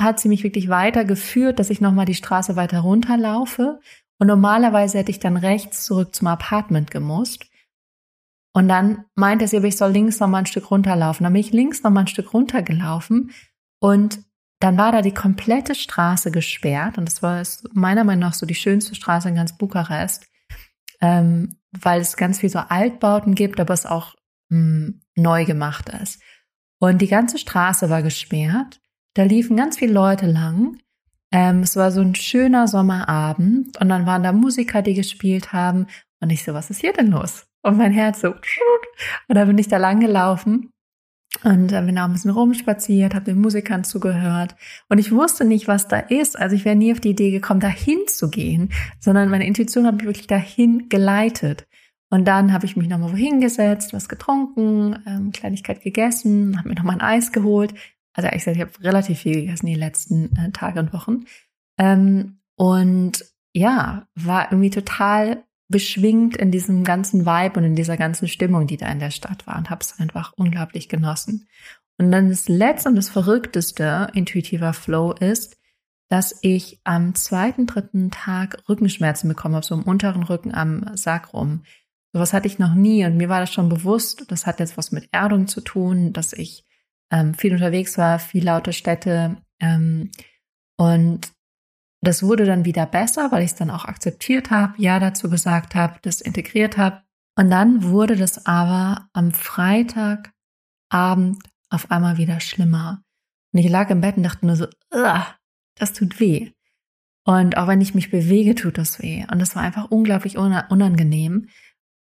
hat 0.00 0.20
sie 0.20 0.28
mich 0.28 0.44
wirklich 0.44 0.68
weitergeführt, 0.68 1.58
dass 1.58 1.70
ich 1.70 1.80
nochmal 1.80 2.06
die 2.06 2.14
Straße 2.14 2.54
weiter 2.56 2.80
runterlaufe. 2.80 3.80
Und 4.18 4.28
normalerweise 4.28 4.98
hätte 4.98 5.10
ich 5.10 5.18
dann 5.18 5.36
rechts 5.36 5.84
zurück 5.84 6.14
zum 6.14 6.28
Apartment 6.28 6.90
gemusst. 6.90 7.46
Und 8.54 8.68
dann 8.68 9.04
meinte 9.14 9.46
sie, 9.46 9.56
aber 9.56 9.66
ich 9.66 9.76
soll 9.76 9.92
links 9.92 10.20
noch 10.20 10.28
mal 10.28 10.38
ein 10.38 10.46
Stück 10.46 10.70
runterlaufen. 10.70 11.24
Dann 11.24 11.32
bin 11.32 11.40
ich 11.40 11.52
links 11.52 11.82
noch 11.82 11.90
mal 11.90 12.00
ein 12.00 12.06
Stück 12.06 12.32
runtergelaufen 12.32 13.32
und 13.80 14.20
dann 14.60 14.76
war 14.76 14.90
da 14.90 15.02
die 15.02 15.14
komplette 15.14 15.74
Straße 15.74 16.30
gesperrt 16.30 16.98
und 16.98 17.04
das 17.04 17.22
war 17.22 17.42
meiner 17.72 18.02
Meinung 18.02 18.22
nach 18.22 18.34
so 18.34 18.44
die 18.44 18.56
schönste 18.56 18.94
Straße 18.94 19.28
in 19.28 19.36
ganz 19.36 19.56
Bukarest, 19.56 20.26
ähm, 21.00 21.57
weil 21.72 22.00
es 22.00 22.16
ganz 22.16 22.40
viel 22.40 22.48
so 22.48 22.58
Altbauten 22.58 23.34
gibt, 23.34 23.60
aber 23.60 23.74
es 23.74 23.86
auch 23.86 24.14
mh, 24.50 24.58
hm, 24.58 25.00
neu 25.16 25.44
gemacht 25.44 25.88
ist. 26.02 26.20
Und 26.80 26.98
die 26.98 27.08
ganze 27.08 27.38
Straße 27.38 27.90
war 27.90 28.02
gesperrt. 28.02 28.80
Da 29.14 29.24
liefen 29.24 29.56
ganz 29.56 29.78
viele 29.78 29.92
Leute 29.92 30.26
lang. 30.26 30.78
Ähm, 31.32 31.60
es 31.60 31.76
war 31.76 31.90
so 31.90 32.00
ein 32.00 32.14
schöner 32.14 32.68
Sommerabend 32.68 33.78
und 33.80 33.88
dann 33.88 34.06
waren 34.06 34.22
da 34.22 34.32
Musiker, 34.32 34.80
die 34.80 34.94
gespielt 34.94 35.52
haben. 35.52 35.86
Und 36.20 36.30
ich 36.30 36.44
so, 36.44 36.54
was 36.54 36.70
ist 36.70 36.80
hier 36.80 36.92
denn 36.92 37.10
los? 37.10 37.46
Und 37.62 37.76
mein 37.76 37.92
Herz 37.92 38.20
so. 38.20 38.28
Und 38.28 39.34
dann 39.34 39.48
bin 39.48 39.58
ich 39.58 39.68
da 39.68 39.76
lang 39.76 40.00
gelaufen 40.00 40.70
und 41.44 41.72
äh, 41.72 41.82
bin 41.82 41.98
auch 41.98 42.04
ein 42.04 42.12
bisschen 42.12 42.30
rumspaziert, 42.30 43.14
habe 43.14 43.26
den 43.26 43.40
Musikern 43.40 43.84
zugehört. 43.84 44.56
Und 44.88 44.98
ich 44.98 45.12
wusste 45.12 45.44
nicht, 45.44 45.68
was 45.68 45.88
da 45.88 45.98
ist. 45.98 46.38
Also 46.38 46.56
ich 46.56 46.64
wäre 46.64 46.76
nie 46.76 46.92
auf 46.92 47.00
die 47.00 47.10
Idee 47.10 47.30
gekommen, 47.30 47.60
dahin 47.60 47.98
zu 48.06 48.30
gehen, 48.30 48.70
sondern 48.98 49.28
meine 49.28 49.46
Intuition 49.46 49.86
hat 49.86 49.96
mich 49.96 50.06
wirklich 50.06 50.26
dahin 50.26 50.88
geleitet. 50.88 51.66
Und 52.10 52.26
dann 52.26 52.52
habe 52.52 52.66
ich 52.66 52.76
mich 52.76 52.88
nochmal 52.88 53.12
wohin 53.12 53.40
gesetzt, 53.40 53.92
was 53.92 54.08
getrunken, 54.08 54.98
ähm, 55.06 55.30
Kleinigkeit 55.32 55.82
gegessen, 55.82 56.56
habe 56.58 56.68
mir 56.68 56.74
nochmal 56.74 56.96
ein 56.96 57.02
Eis 57.02 57.32
geholt. 57.32 57.74
Also 58.14 58.30
ich, 58.34 58.46
ich 58.46 58.60
habe 58.60 58.70
relativ 58.80 59.20
viel 59.20 59.34
gegessen 59.34 59.66
die 59.66 59.74
letzten 59.74 60.34
äh, 60.36 60.50
Tage 60.52 60.80
und 60.80 60.92
Wochen. 60.92 61.24
Ähm, 61.78 62.40
und 62.56 63.24
ja, 63.52 64.08
war 64.14 64.50
irgendwie 64.50 64.70
total 64.70 65.44
beschwingt 65.68 66.36
in 66.36 66.50
diesem 66.50 66.82
ganzen 66.82 67.26
Vibe 67.26 67.60
und 67.60 67.64
in 67.64 67.76
dieser 67.76 67.96
ganzen 67.96 68.26
Stimmung, 68.26 68.66
die 68.66 68.78
da 68.78 68.90
in 68.90 69.00
der 69.00 69.10
Stadt 69.10 69.46
war 69.46 69.56
und 69.58 69.70
habe 69.70 69.82
es 69.82 69.98
einfach 69.98 70.32
unglaublich 70.36 70.88
genossen. 70.88 71.46
Und 71.98 72.10
dann 72.10 72.30
das 72.30 72.48
letzte 72.48 72.88
und 72.88 72.96
das 72.96 73.08
verrückteste 73.08 74.08
intuitiver 74.14 74.72
Flow 74.72 75.12
ist, 75.12 75.58
dass 76.08 76.38
ich 76.40 76.80
am 76.84 77.14
zweiten, 77.14 77.66
dritten 77.66 78.10
Tag 78.10 78.62
Rückenschmerzen 78.68 79.28
bekommen 79.28 79.56
habe, 79.56 79.66
so 79.66 79.74
im 79.74 79.82
unteren 79.82 80.22
Rücken 80.22 80.54
am 80.54 80.96
Sacrum. 80.96 81.64
Sowas 82.14 82.32
hatte 82.32 82.46
ich 82.46 82.58
noch 82.58 82.74
nie 82.74 83.04
und 83.04 83.16
mir 83.16 83.28
war 83.28 83.40
das 83.40 83.52
schon 83.52 83.68
bewusst. 83.68 84.24
Das 84.30 84.46
hat 84.46 84.60
jetzt 84.60 84.78
was 84.78 84.90
mit 84.90 85.08
Erdung 85.12 85.48
zu 85.48 85.60
tun, 85.60 86.14
dass 86.14 86.32
ich 86.32 86.64
ähm, 87.10 87.34
viel 87.34 87.52
unterwegs 87.52 87.98
war, 87.98 88.18
viel 88.18 88.44
laute 88.44 88.72
Städte 88.72 89.36
ähm, 89.60 90.10
und 90.78 91.32
das 92.00 92.22
wurde 92.22 92.44
dann 92.44 92.64
wieder 92.64 92.86
besser, 92.86 93.32
weil 93.32 93.42
ich 93.42 93.50
es 93.52 93.56
dann 93.56 93.70
auch 93.70 93.84
akzeptiert 93.84 94.50
habe, 94.50 94.74
ja 94.76 95.00
dazu 95.00 95.28
gesagt 95.28 95.74
habe, 95.74 95.98
das 96.02 96.20
integriert 96.20 96.78
habe. 96.78 97.02
Und 97.36 97.50
dann 97.50 97.82
wurde 97.82 98.16
das 98.16 98.46
aber 98.46 99.08
am 99.12 99.32
Freitagabend 99.32 100.32
auf 101.70 101.90
einmal 101.90 102.16
wieder 102.16 102.40
schlimmer. 102.40 103.02
Und 103.52 103.60
ich 103.60 103.68
lag 103.68 103.90
im 103.90 104.00
Bett 104.00 104.16
und 104.16 104.22
dachte 104.22 104.46
nur 104.46 104.56
so, 104.56 104.66
das 105.74 105.92
tut 105.92 106.20
weh. 106.20 106.52
Und 107.24 107.56
auch 107.56 107.66
wenn 107.66 107.80
ich 107.80 107.94
mich 107.94 108.10
bewege, 108.10 108.54
tut 108.54 108.78
das 108.78 109.00
weh. 109.02 109.24
Und 109.30 109.38
das 109.38 109.54
war 109.54 109.62
einfach 109.62 109.90
unglaublich 109.90 110.38
unangenehm. 110.38 111.48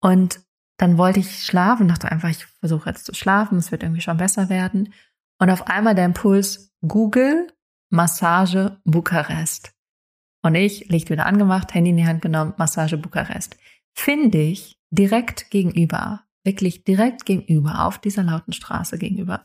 Und 0.02 0.42
dann 0.78 0.98
wollte 0.98 1.20
ich 1.20 1.46
schlafen, 1.46 1.88
dachte 1.88 2.12
einfach, 2.12 2.30
ich 2.30 2.46
versuche 2.46 2.90
jetzt 2.90 3.06
zu 3.06 3.14
schlafen, 3.14 3.58
es 3.58 3.72
wird 3.72 3.84
irgendwie 3.84 4.02
schon 4.02 4.18
besser 4.18 4.50
werden. 4.50 4.94
Und 5.40 5.50
auf 5.50 5.68
einmal 5.68 5.96
der 5.96 6.06
Impuls, 6.06 6.74
Google, 6.86 7.48
Massage, 7.90 8.82
Bukarest. 8.84 9.73
Und 10.44 10.56
ich, 10.56 10.90
Licht 10.90 11.10
wieder 11.10 11.26
angemacht, 11.26 11.74
Handy 11.74 11.92
in 11.92 11.98
die 11.98 12.06
Hand 12.06 12.22
genommen, 12.22 12.54
Massage 12.58 12.98
Bukarest. 12.98 13.58
Finde 13.96 14.40
ich 14.40 14.78
direkt 14.92 15.50
gegenüber, 15.50 16.24
wirklich 16.44 16.84
direkt 16.84 17.26
gegenüber, 17.26 17.86
auf 17.86 17.98
dieser 17.98 18.24
lauten 18.24 18.54
Straße 18.54 18.98
gegenüber, 18.98 19.42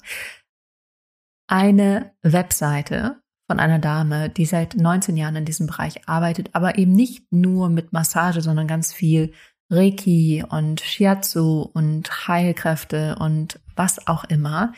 eine 1.47 2.13
Webseite 2.23 3.23
von 3.49 3.61
einer 3.61 3.79
Dame, 3.79 4.29
die 4.29 4.45
seit 4.45 4.75
19 4.75 5.17
Jahren 5.17 5.37
in 5.37 5.45
diesem 5.45 5.67
Bereich 5.67 6.07
arbeitet, 6.09 6.51
aber 6.53 6.77
eben 6.77 6.93
nicht 6.93 7.33
nur 7.33 7.71
mit 7.71 7.93
Massage, 7.93 8.43
sondern 8.43 8.67
ganz 8.67 8.93
viel 8.93 9.33
Reiki 9.71 10.45
und 10.49 10.81
Shiatsu 10.81 11.63
und 11.63 12.29
Heilkräfte 12.29 13.17
und 13.19 13.61
was 13.77 14.07
auch 14.07 14.25
immer. 14.25 14.73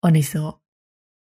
Und 0.00 0.14
ich 0.14 0.30
so, 0.30 0.60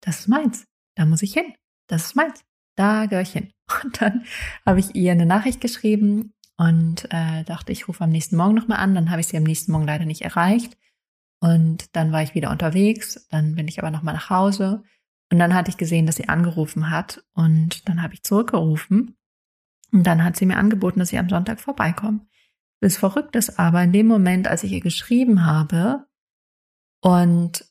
das 0.03 0.21
ist 0.21 0.29
meins, 0.29 0.65
da 0.97 1.07
muss 1.07 1.23
ich 1.23 1.33
hin, 1.33 1.55
das 1.89 2.07
ist 2.07 2.17
meins, 2.17 2.45
da 2.77 3.07
gehöre 3.07 3.23
ich 3.23 3.33
hin. 3.33 3.53
Und 3.85 4.00
dann 4.00 4.25
habe 4.67 4.81
ich 4.81 4.95
ihr 4.95 5.12
eine 5.12 5.27
Nachricht 5.27 5.61
geschrieben 5.61 6.33
und 6.57 7.07
äh, 7.11 7.45
dachte, 7.45 7.73
ich 7.73 7.89
rufe 7.89 8.05
am 8.05 8.11
nächsten 8.11 8.37
Morgen 8.37 8.55
nochmal 8.55 8.79
an. 8.79 8.95
Dann 8.95 9.11
habe 9.11 9.21
ich 9.21 9.29
sie 9.29 9.37
am 9.37 9.45
nächsten 9.45 9.73
Morgen 9.73 9.87
leider 9.87 10.05
nicht 10.05 10.23
erreicht. 10.23 10.77
Und 11.41 11.97
dann 11.97 12.12
war 12.12 12.23
ich 12.23 12.35
wieder 12.35 12.50
unterwegs, 12.50 13.27
dann 13.31 13.55
bin 13.55 13.67
ich 13.67 13.79
aber 13.79 13.91
nochmal 13.91 14.15
nach 14.15 14.29
Hause. 14.29 14.83
Und 15.33 15.39
dann 15.39 15.55
hatte 15.55 15.71
ich 15.71 15.79
gesehen, 15.79 16.07
dass 16.07 16.17
sie 16.17 16.29
angerufen 16.29 16.91
hat. 16.91 17.25
Und 17.33 17.89
dann 17.89 18.03
habe 18.03 18.15
ich 18.15 18.23
zurückgerufen. 18.23 19.17
Und 19.93 20.07
dann 20.07 20.23
hat 20.23 20.37
sie 20.37 20.47
mir 20.47 20.59
angeboten, 20.59 21.00
dass 21.00 21.12
ich 21.12 21.19
am 21.19 21.29
Sonntag 21.29 21.61
vorbeikomme. 21.61 22.27
Das 22.81 22.97
Verrückte 22.97 23.39
ist 23.39 23.59
aber, 23.59 23.83
in 23.83 23.93
dem 23.93 24.07
Moment, 24.07 24.49
als 24.49 24.65
ich 24.65 24.73
ihr 24.73 24.81
geschrieben 24.81 25.45
habe 25.45 26.07
und 27.03 27.65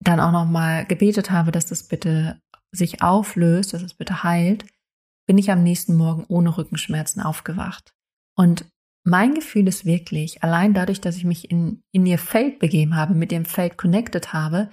dann 0.00 0.20
auch 0.20 0.32
nochmal 0.32 0.86
gebetet 0.86 1.30
habe, 1.30 1.52
dass 1.52 1.66
das 1.66 1.86
bitte 1.86 2.40
sich 2.72 3.02
auflöst, 3.02 3.74
dass 3.74 3.82
es 3.82 3.94
bitte 3.94 4.22
heilt, 4.22 4.64
bin 5.30 5.38
ich 5.38 5.52
am 5.52 5.62
nächsten 5.62 5.94
Morgen 5.94 6.24
ohne 6.26 6.58
Rückenschmerzen 6.58 7.22
aufgewacht. 7.22 7.94
Und 8.36 8.64
mein 9.04 9.32
Gefühl 9.32 9.68
ist 9.68 9.84
wirklich, 9.84 10.42
allein 10.42 10.74
dadurch, 10.74 11.00
dass 11.00 11.14
ich 11.14 11.24
mich 11.24 11.52
in, 11.52 11.84
in 11.92 12.04
ihr 12.04 12.18
Feld 12.18 12.58
begeben 12.58 12.96
habe, 12.96 13.14
mit 13.14 13.30
ihrem 13.30 13.44
Feld 13.44 13.78
connected 13.78 14.32
habe, 14.32 14.70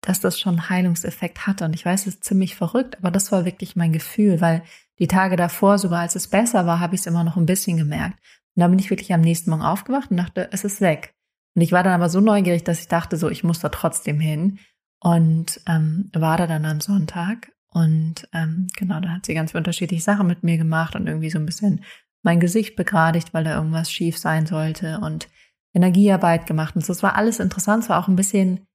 dass 0.00 0.20
das 0.20 0.40
schon 0.40 0.70
Heilungseffekt 0.70 1.46
hatte. 1.46 1.66
Und 1.66 1.74
ich 1.74 1.84
weiß, 1.84 2.06
es 2.06 2.14
ist 2.14 2.24
ziemlich 2.24 2.56
verrückt, 2.56 2.96
aber 2.96 3.10
das 3.10 3.30
war 3.30 3.44
wirklich 3.44 3.76
mein 3.76 3.92
Gefühl, 3.92 4.40
weil 4.40 4.62
die 4.98 5.06
Tage 5.06 5.36
davor, 5.36 5.76
sogar 5.76 6.00
als 6.00 6.16
es 6.16 6.28
besser 6.28 6.64
war, 6.64 6.80
habe 6.80 6.94
ich 6.94 7.02
es 7.02 7.06
immer 7.06 7.22
noch 7.22 7.36
ein 7.36 7.44
bisschen 7.44 7.76
gemerkt. 7.76 8.18
Und 8.56 8.62
dann 8.62 8.70
bin 8.70 8.78
ich 8.78 8.88
wirklich 8.88 9.12
am 9.12 9.20
nächsten 9.20 9.50
Morgen 9.50 9.60
aufgewacht 9.60 10.10
und 10.10 10.16
dachte, 10.16 10.48
es 10.50 10.64
ist 10.64 10.80
weg. 10.80 11.14
Und 11.54 11.60
ich 11.60 11.72
war 11.72 11.82
dann 11.82 11.92
aber 11.92 12.08
so 12.08 12.22
neugierig, 12.22 12.64
dass 12.64 12.80
ich 12.80 12.88
dachte, 12.88 13.18
so, 13.18 13.28
ich 13.28 13.44
muss 13.44 13.58
da 13.58 13.68
trotzdem 13.68 14.18
hin. 14.18 14.60
Und 14.98 15.60
ähm, 15.68 16.08
war 16.14 16.38
da 16.38 16.46
dann 16.46 16.64
am 16.64 16.80
Sonntag. 16.80 17.52
Und 17.72 18.28
ähm, 18.32 18.66
genau, 18.76 19.00
da 19.00 19.10
hat 19.10 19.26
sie 19.26 19.34
ganz 19.34 19.54
unterschiedliche 19.54 20.02
Sachen 20.02 20.26
mit 20.26 20.42
mir 20.42 20.58
gemacht 20.58 20.94
und 20.94 21.06
irgendwie 21.06 21.30
so 21.30 21.38
ein 21.38 21.46
bisschen 21.46 21.84
mein 22.22 22.40
Gesicht 22.40 22.76
begradigt, 22.76 23.32
weil 23.34 23.44
da 23.44 23.56
irgendwas 23.56 23.90
schief 23.90 24.18
sein 24.18 24.46
sollte 24.46 25.00
und 25.00 25.28
Energiearbeit 25.74 26.46
gemacht. 26.46 26.76
Und 26.76 26.84
so, 26.84 26.92
es 26.92 27.02
war 27.02 27.16
alles 27.16 27.40
interessant, 27.40 27.84
es 27.84 27.88
war 27.88 27.98
auch 27.98 28.08
ein 28.08 28.16
bisschen 28.16 28.66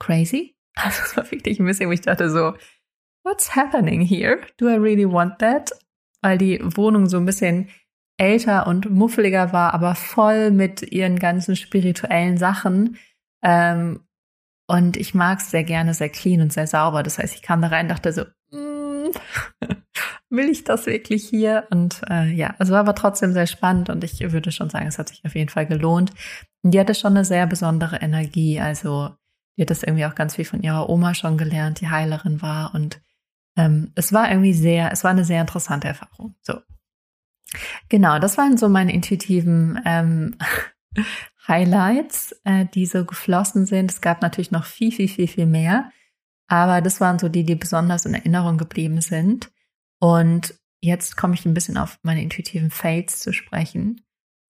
crazy. 0.00 0.52
Also 0.76 1.02
es 1.04 1.16
war 1.16 1.30
wirklich 1.30 1.60
ein 1.60 1.66
bisschen, 1.66 1.88
wo 1.88 1.92
ich 1.92 2.00
dachte 2.00 2.28
so, 2.30 2.54
what's 3.22 3.54
happening 3.54 4.00
here? 4.00 4.40
Do 4.56 4.68
I 4.68 4.74
really 4.74 5.08
want 5.08 5.38
that? 5.38 5.70
Weil 6.20 6.36
die 6.36 6.58
Wohnung 6.62 7.06
so 7.06 7.16
ein 7.16 7.26
bisschen 7.26 7.68
älter 8.16 8.66
und 8.66 8.90
muffeliger 8.90 9.52
war, 9.52 9.72
aber 9.72 9.94
voll 9.94 10.50
mit 10.50 10.82
ihren 10.82 11.20
ganzen 11.20 11.54
spirituellen 11.54 12.38
Sachen. 12.38 12.96
Ähm, 13.40 14.00
und 14.66 14.96
ich 14.96 15.14
mag 15.14 15.40
es 15.40 15.50
sehr 15.50 15.64
gerne, 15.64 15.94
sehr 15.94 16.08
clean 16.08 16.40
und 16.40 16.52
sehr 16.52 16.66
sauber. 16.66 17.02
Das 17.02 17.18
heißt, 17.18 17.34
ich 17.34 17.42
kam 17.42 17.60
da 17.60 17.68
rein, 17.68 17.88
dachte 17.88 18.12
so, 18.12 18.24
mm, 18.50 19.10
will 20.30 20.48
ich 20.48 20.64
das 20.64 20.86
wirklich 20.86 21.28
hier? 21.28 21.66
Und 21.70 22.00
äh, 22.08 22.30
ja, 22.32 22.54
es 22.58 22.70
war 22.70 22.80
aber 22.80 22.94
trotzdem 22.94 23.32
sehr 23.32 23.46
spannend 23.46 23.90
und 23.90 24.02
ich 24.04 24.20
würde 24.32 24.52
schon 24.52 24.70
sagen, 24.70 24.86
es 24.86 24.98
hat 24.98 25.08
sich 25.08 25.24
auf 25.24 25.34
jeden 25.34 25.50
Fall 25.50 25.66
gelohnt. 25.66 26.12
Und 26.62 26.72
die 26.72 26.80
hatte 26.80 26.94
schon 26.94 27.12
eine 27.12 27.24
sehr 27.24 27.46
besondere 27.46 27.96
Energie. 27.96 28.60
Also 28.60 29.10
die 29.56 29.62
hat 29.62 29.70
das 29.70 29.82
irgendwie 29.82 30.06
auch 30.06 30.14
ganz 30.14 30.36
viel 30.36 30.44
von 30.44 30.62
ihrer 30.62 30.88
Oma 30.88 31.14
schon 31.14 31.36
gelernt, 31.36 31.80
die 31.80 31.90
Heilerin 31.90 32.40
war. 32.42 32.74
Und 32.74 33.00
ähm, 33.56 33.92
es 33.94 34.12
war 34.12 34.30
irgendwie 34.30 34.54
sehr, 34.54 34.92
es 34.92 35.04
war 35.04 35.10
eine 35.10 35.24
sehr 35.24 35.40
interessante 35.40 35.88
Erfahrung. 35.88 36.34
So. 36.42 36.60
Genau, 37.88 38.18
das 38.18 38.38
waren 38.38 38.56
so 38.56 38.68
meine 38.68 38.92
intuitiven 38.92 39.80
ähm, 39.84 40.36
Highlights, 41.46 42.32
äh, 42.44 42.66
die 42.66 42.86
so 42.86 43.04
geflossen 43.04 43.66
sind. 43.66 43.90
Es 43.90 44.00
gab 44.00 44.22
natürlich 44.22 44.50
noch 44.50 44.64
viel, 44.64 44.92
viel, 44.92 45.08
viel, 45.08 45.28
viel 45.28 45.46
mehr. 45.46 45.90
Aber 46.46 46.80
das 46.80 47.00
waren 47.00 47.18
so 47.18 47.28
die, 47.28 47.44
die 47.44 47.54
besonders 47.54 48.04
in 48.06 48.14
Erinnerung 48.14 48.58
geblieben 48.58 49.00
sind. 49.00 49.50
Und 50.00 50.54
jetzt 50.80 51.16
komme 51.16 51.34
ich 51.34 51.44
ein 51.46 51.54
bisschen 51.54 51.76
auf 51.76 51.98
meine 52.02 52.22
intuitiven 52.22 52.70
Fates 52.70 53.20
zu 53.20 53.32
sprechen. 53.32 54.02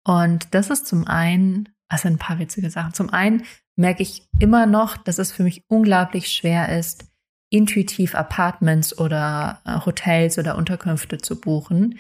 Und 0.07 0.55
das 0.55 0.71
ist 0.71 0.87
zum 0.87 1.07
einen, 1.07 1.69
also 1.89 2.09
ein 2.09 2.19
paar 2.19 2.39
witzige 2.39 2.71
Sachen. 2.71 2.95
Zum 2.95 3.11
einen 3.11 3.45
merke 3.77 4.03
ich 4.03 4.29
immer 4.39 4.67
noch, 4.67 4.97
dass 4.97 5.19
es 5.19 5.33
für 5.33 5.43
mich 5.43 5.65
unglaublich 5.69 6.29
schwer 6.29 6.77
ist, 6.77 7.07
intuitiv 7.51 8.15
Apartments 8.15 8.99
oder 8.99 9.61
äh, 9.65 9.79
Hotels 9.87 10.39
oder 10.39 10.57
Unterkünfte 10.57 11.19
zu 11.19 11.41
buchen, 11.41 11.99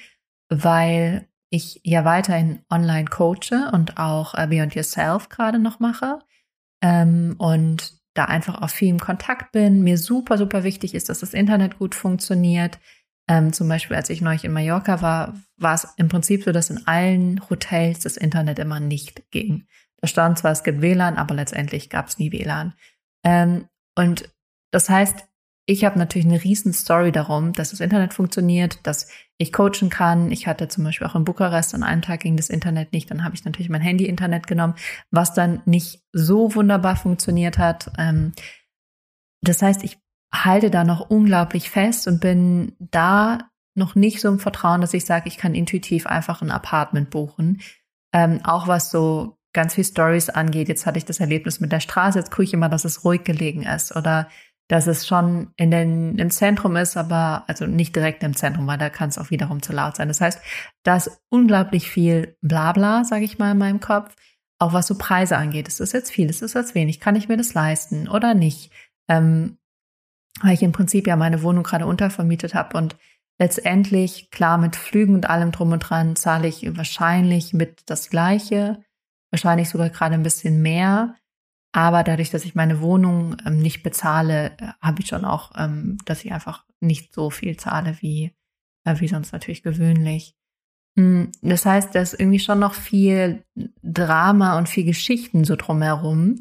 weil 0.49 1.29
ich 1.55 1.81
ja 1.85 2.05
weiterhin 2.05 2.61
online 2.71 3.07
coache 3.07 3.71
und 3.73 3.97
auch 3.97 4.35
äh, 4.35 4.47
Beyond 4.47 4.75
Yourself 4.75 5.29
gerade 5.29 5.59
noch 5.59 5.81
mache 5.81 6.19
ähm, 6.83 7.37
und 7.39 7.95
da 8.15 8.27
einfach 8.27 8.63
auch 8.63 8.71
viel 8.71 8.89
im 8.89 9.01
Kontakt 9.01 9.53
bin. 9.53 9.83
Mir 9.83 9.99
super, 9.99 10.39
super 10.39 10.65
wichtig 10.65 10.95
ist, 10.95 11.09
dass 11.09 11.21
das 11.21 11.35
Internet 11.35 11.79
gut 11.79 11.95
funktioniert. 11.95 12.79
Ähm, 13.29 13.53
zum 13.53 13.69
Beispiel, 13.69 13.97
als 13.97 14.11
ich 14.11 14.21
neulich 14.21 14.45
in 14.45 14.53
Mallorca 14.53 15.01
war, 15.01 15.35
war 15.57 15.75
es 15.75 15.89
im 15.97 16.09
Prinzip 16.09 16.45
so, 16.45 16.53
dass 16.53 16.71
in 16.71 16.87
allen 16.87 17.41
Hotels 17.49 18.01
das 18.01 18.17
Internet 18.17 18.59
immer 18.59 18.81
nicht 18.81 19.31
ging. 19.31 19.67
Da 20.01 20.09
stand 20.09 20.39
zwar, 20.39 20.53
es 20.53 20.63
gibt 20.63 20.83
WLAN, 20.83 21.17
aber 21.17 21.35
letztendlich 21.35 21.89
gab 21.89 22.09
es 22.09 22.19
nie 22.19 22.31
WLAN. 22.31 22.75
Ähm, 23.25 23.69
und 23.97 24.29
das 24.71 24.91
heißt, 24.91 25.25
ich 25.67 25.85
habe 25.85 25.99
natürlich 25.99 26.27
eine 26.27 26.43
riesen 26.43 26.73
Story 26.73 27.11
darum, 27.11 27.53
dass 27.53 27.71
das 27.71 27.81
Internet 27.81 28.13
funktioniert, 28.13 28.79
dass 28.83 29.09
ich 29.39 29.53
coachen 29.53 29.89
kann. 29.89 30.31
Ich 30.31 30.47
hatte 30.47 30.69
zum 30.69 30.85
Beispiel 30.85 31.07
auch 31.07 31.15
in 31.15 31.25
Bukarest 31.25 31.75
an 31.75 31.83
einem 31.83 32.03
Tag 32.03 32.21
ging 32.21 32.37
das 32.37 32.51
Internet 32.51 32.93
nicht. 32.93 33.11
Dann 33.11 33.25
habe 33.25 33.35
ich 33.35 33.45
natürlich 33.45 33.71
mein 33.71 33.81
Handy-Internet 33.81 34.47
genommen, 34.47 34.75
was 35.11 35.33
dann 35.33 35.63
nicht 35.65 36.03
so 36.13 36.55
wunderbar 36.55 36.97
funktioniert 36.97 37.57
hat. 37.57 37.91
Ähm, 37.99 38.33
das 39.41 39.63
heißt, 39.63 39.85
ich 39.85 39.99
halte 40.35 40.71
da 40.71 40.85
noch 40.85 41.09
unglaublich 41.09 41.71
fest 41.71 42.07
und 42.09 42.21
bin 42.21 42.77
da 42.79 43.51
noch 43.75 43.95
nicht 43.95 44.21
so 44.21 44.29
im 44.29 44.39
Vertrauen, 44.39 44.83
dass 44.83 44.95
ich 44.95 45.05
sage, 45.05 45.29
ich 45.29 45.39
kann 45.39 45.55
intuitiv 45.55 46.07
einfach 46.07 46.43
ein 46.43 46.51
Apartment 46.51 47.11
buchen. 47.11 47.61
Ähm, 48.13 48.41
auch 48.45 48.69
was 48.69 48.91
so 48.91 49.39
ganz 49.55 49.75
viel 49.75 49.85
Stories 49.85 50.29
angeht. 50.29 50.69
Jetzt 50.69 50.85
hatte 50.85 50.99
ich 50.99 51.05
das 51.05 51.21
Erlebnis 51.21 51.61
mit 51.61 51.73
der 51.73 51.81
Straße. 51.81 52.19
Jetzt 52.19 52.31
gucke 52.31 52.45
ich 52.45 52.53
immer, 52.53 52.69
dass 52.69 52.85
es 52.85 53.05
ruhig 53.05 53.25
gelegen 53.25 53.63
ist 53.63 53.97
oder 53.97 54.29
dass 54.69 54.87
es 54.87 55.07
schon 55.07 55.53
in 55.57 55.71
den, 55.71 56.19
im 56.19 56.31
Zentrum 56.31 56.77
ist, 56.77 56.97
aber 56.97 57.45
also 57.47 57.67
nicht 57.67 57.95
direkt 57.95 58.23
im 58.23 58.35
Zentrum, 58.35 58.67
weil 58.67 58.79
da 58.79 58.89
kann 58.89 59.11
es 59.11 59.19
auch 59.19 59.31
wiederum 59.31 59.63
zu 59.63 59.73
laut 59.73 59.97
sein. 59.97 60.09
Das 60.09 60.21
heißt, 60.21 60.41
da 60.85 60.97
ist 60.97 61.21
unglaublich 61.29 61.91
viel 61.91 62.37
Blabla, 62.41 63.05
sage 63.05 63.25
ich 63.25 63.39
mal, 63.39 63.53
in 63.53 63.59
meinem 63.59 63.81
Kopf. 63.81 64.15
Auch 64.59 64.73
was 64.73 64.87
so 64.87 64.97
Preise 64.97 65.37
angeht. 65.37 65.69
Ist 65.69 65.81
das 65.81 65.93
jetzt 65.93 66.11
viel? 66.11 66.31
Ist 66.31 66.41
das 66.41 66.55
jetzt 66.55 66.75
wenig? 66.75 67.01
Kann 67.01 67.17
ich 67.17 67.29
mir 67.29 67.37
das 67.37 67.53
leisten 67.53 68.09
oder 68.09 68.35
nicht? 68.35 68.71
Ähm, 69.09 69.59
weil 70.41 70.55
ich 70.55 70.63
im 70.63 70.73
Prinzip 70.73 71.07
ja 71.07 71.17
meine 71.17 71.43
Wohnung 71.43 71.63
gerade 71.63 71.87
untervermietet 71.87 72.55
habe 72.55 72.77
und 72.79 72.97
letztendlich, 73.39 74.31
klar, 74.31 74.59
mit 74.59 74.77
Flügen 74.77 75.15
und 75.15 75.29
allem 75.29 75.53
drum 75.53 75.73
und 75.73 75.81
dran 75.81 76.17
zahle 76.17 76.49
ich 76.49 76.77
wahrscheinlich 76.77 77.53
mit 77.53 77.83
das 77.87 78.11
Gleiche, 78.11 78.83
wahrscheinlich 79.31 79.69
sogar 79.69 79.91
gerade 79.91 80.15
ein 80.15 80.23
bisschen 80.23 80.63
mehr. 80.63 81.17
Aber 81.77 82.05
dadurch, 82.05 82.31
dass 82.31 82.45
ich 82.45 82.55
meine 82.55 82.81
Wohnung 82.81 83.37
ähm, 83.45 83.59
nicht 83.59 83.83
bezahle, 83.83 84.53
äh, 84.59 84.69
habe 84.81 85.01
ich 85.01 85.09
schon 85.09 85.25
auch, 85.25 85.51
ähm, 85.57 85.99
dass 86.05 86.25
ich 86.25 86.33
einfach 86.33 86.65
nicht 86.79 87.13
so 87.13 87.31
viel 87.31 87.57
zahle 87.57 87.97
wie, 88.01 88.33
äh, 88.85 89.01
wie 89.01 89.09
sonst 89.09 89.33
natürlich 89.33 89.65
gewöhnlich. 89.65 90.37
Mm, 90.95 91.25
das 91.43 91.67
heißt, 91.67 91.93
da 91.93 92.01
ist 92.01 92.15
irgendwie 92.15 92.39
schon 92.39 92.61
noch 92.61 92.75
viel 92.75 93.45
Drama 93.83 94.57
und 94.57 94.69
viel 94.69 94.85
Geschichten 94.85 95.43
so 95.43 95.57
drumherum, 95.57 96.39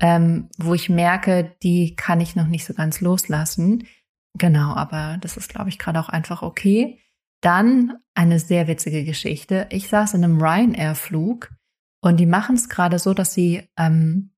ähm, 0.00 0.48
wo 0.56 0.72
ich 0.72 0.88
merke, 0.88 1.54
die 1.62 1.94
kann 1.94 2.22
ich 2.22 2.34
noch 2.34 2.46
nicht 2.46 2.64
so 2.64 2.72
ganz 2.72 3.02
loslassen. 3.02 3.86
Genau, 4.38 4.74
aber 4.74 5.18
das 5.20 5.36
ist, 5.36 5.50
glaube 5.50 5.68
ich, 5.68 5.78
gerade 5.78 6.00
auch 6.00 6.08
einfach 6.08 6.40
okay. 6.40 6.98
Dann 7.42 7.98
eine 8.14 8.38
sehr 8.38 8.68
witzige 8.68 9.04
Geschichte. 9.04 9.66
Ich 9.68 9.88
saß 9.88 10.14
in 10.14 10.24
einem 10.24 10.40
Ryanair-Flug 10.40 11.50
und 12.00 12.16
die 12.18 12.26
machen 12.26 12.54
es 12.54 12.70
gerade 12.70 12.98
so, 12.98 13.12
dass 13.12 13.34
sie 13.34 13.68
ähm, 13.76 14.31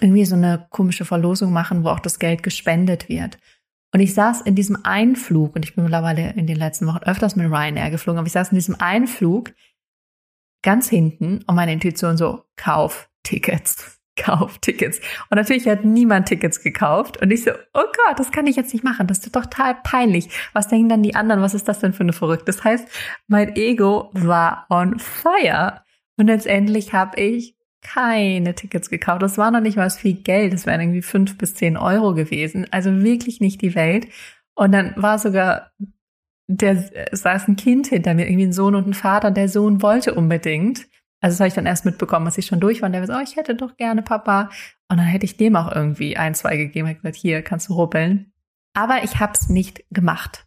irgendwie 0.00 0.24
so 0.24 0.36
eine 0.36 0.66
komische 0.70 1.04
Verlosung 1.04 1.52
machen, 1.52 1.84
wo 1.84 1.88
auch 1.88 2.00
das 2.00 2.18
Geld 2.18 2.42
gespendet 2.42 3.08
wird. 3.08 3.38
Und 3.92 4.00
ich 4.00 4.14
saß 4.14 4.40
in 4.40 4.56
diesem 4.56 4.78
Einflug, 4.82 5.54
und 5.54 5.64
ich 5.64 5.74
bin 5.74 5.84
mittlerweile 5.84 6.32
in 6.32 6.46
den 6.46 6.56
letzten 6.56 6.86
Wochen 6.86 7.04
öfters 7.04 7.36
mit 7.36 7.46
Ryanair 7.46 7.90
geflogen, 7.90 8.18
aber 8.18 8.26
ich 8.26 8.32
saß 8.32 8.50
in 8.50 8.56
diesem 8.56 8.76
Einflug 8.80 9.52
ganz 10.62 10.88
hinten 10.88 11.44
und 11.46 11.54
meine 11.54 11.72
Intuition 11.72 12.16
so, 12.16 12.42
kauf 12.56 13.08
Tickets, 13.22 14.00
kauf 14.16 14.58
Tickets. 14.58 14.98
Und 15.30 15.36
natürlich 15.36 15.68
hat 15.68 15.84
niemand 15.84 16.26
Tickets 16.26 16.60
gekauft. 16.60 17.22
Und 17.22 17.30
ich 17.30 17.44
so, 17.44 17.52
oh 17.52 17.84
Gott, 18.06 18.18
das 18.18 18.32
kann 18.32 18.48
ich 18.48 18.56
jetzt 18.56 18.72
nicht 18.72 18.82
machen. 18.82 19.06
Das 19.06 19.18
ist 19.18 19.32
total 19.32 19.76
peinlich. 19.84 20.28
Was 20.54 20.66
denken 20.66 20.88
dann 20.88 21.02
die 21.02 21.14
anderen? 21.14 21.42
Was 21.42 21.54
ist 21.54 21.68
das 21.68 21.78
denn 21.78 21.92
für 21.92 22.02
eine 22.02 22.12
Verrückte? 22.12 22.46
Das 22.46 22.64
heißt, 22.64 22.88
mein 23.28 23.54
Ego 23.54 24.10
war 24.12 24.66
on 24.70 24.98
fire. 24.98 25.82
Und 26.16 26.26
letztendlich 26.26 26.92
habe 26.92 27.20
ich 27.20 27.56
keine 27.84 28.54
Tickets 28.54 28.90
gekauft. 28.90 29.22
Das 29.22 29.38
war 29.38 29.52
noch 29.52 29.60
nicht 29.60 29.76
mal 29.76 29.88
viel 29.90 30.14
Geld. 30.14 30.52
Das 30.52 30.66
wären 30.66 30.80
irgendwie 30.80 31.02
fünf 31.02 31.38
bis 31.38 31.54
zehn 31.54 31.76
Euro 31.76 32.14
gewesen. 32.14 32.66
Also 32.72 33.02
wirklich 33.02 33.40
nicht 33.40 33.62
die 33.62 33.76
Welt. 33.76 34.08
Und 34.56 34.72
dann 34.72 34.94
war 34.96 35.18
sogar 35.18 35.70
der 36.46 36.90
saß 37.12 37.48
ein 37.48 37.56
Kind 37.56 37.86
hinter 37.86 38.14
mir, 38.14 38.26
irgendwie 38.26 38.46
ein 38.46 38.52
Sohn 38.52 38.74
und 38.74 38.86
ein 38.86 38.94
Vater. 38.94 39.30
Der 39.30 39.48
Sohn 39.48 39.82
wollte 39.82 40.14
unbedingt. 40.14 40.86
Also 41.20 41.34
das 41.34 41.40
habe 41.40 41.48
ich 41.48 41.54
dann 41.54 41.66
erst 41.66 41.86
mitbekommen, 41.86 42.26
als 42.26 42.36
ich 42.36 42.46
schon 42.46 42.60
durch 42.60 42.82
war. 42.82 42.86
Und 42.86 42.92
der 42.92 43.00
war 43.00 43.06
so, 43.06 43.14
oh, 43.14 43.22
ich 43.22 43.36
hätte 43.36 43.54
doch 43.54 43.76
gerne 43.76 44.02
Papa. 44.02 44.50
Und 44.90 44.98
dann 44.98 45.06
hätte 45.06 45.24
ich 45.24 45.38
dem 45.38 45.56
auch 45.56 45.72
irgendwie 45.72 46.16
ein, 46.16 46.34
zwei 46.34 46.56
gegeben. 46.56 46.88
Ich 46.88 46.96
gesagt, 46.96 47.16
hier 47.16 47.42
kannst 47.42 47.68
du 47.68 47.74
ruppeln. 47.74 48.32
Aber 48.74 49.04
ich 49.04 49.20
habe 49.20 49.32
es 49.32 49.48
nicht 49.48 49.84
gemacht. 49.90 50.46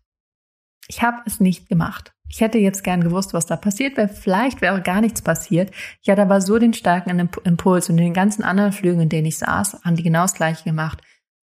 Ich 0.87 1.01
habe 1.01 1.17
es 1.25 1.39
nicht 1.39 1.67
gemacht. 1.67 2.13
Ich 2.29 2.41
hätte 2.41 2.57
jetzt 2.57 2.83
gern 2.83 3.01
gewusst, 3.01 3.33
was 3.33 3.45
da 3.45 3.55
passiert 3.55 3.97
wäre. 3.97 4.09
Vielleicht 4.09 4.61
wäre 4.61 4.81
gar 4.81 5.01
nichts 5.01 5.21
passiert. 5.21 5.71
Ich 6.01 6.09
hatte 6.09 6.21
aber 6.21 6.41
so 6.41 6.59
den 6.59 6.73
starken 6.73 7.19
Impuls 7.19 7.89
und 7.89 7.97
den 7.97 8.13
ganzen 8.13 8.43
anderen 8.43 8.73
Flügen, 8.73 9.01
in 9.01 9.09
denen 9.09 9.27
ich 9.27 9.37
saß, 9.37 9.83
haben 9.83 9.95
die 9.95 10.03
genau 10.03 10.23
das 10.23 10.33
Gleiche 10.33 10.63
gemacht. 10.63 11.01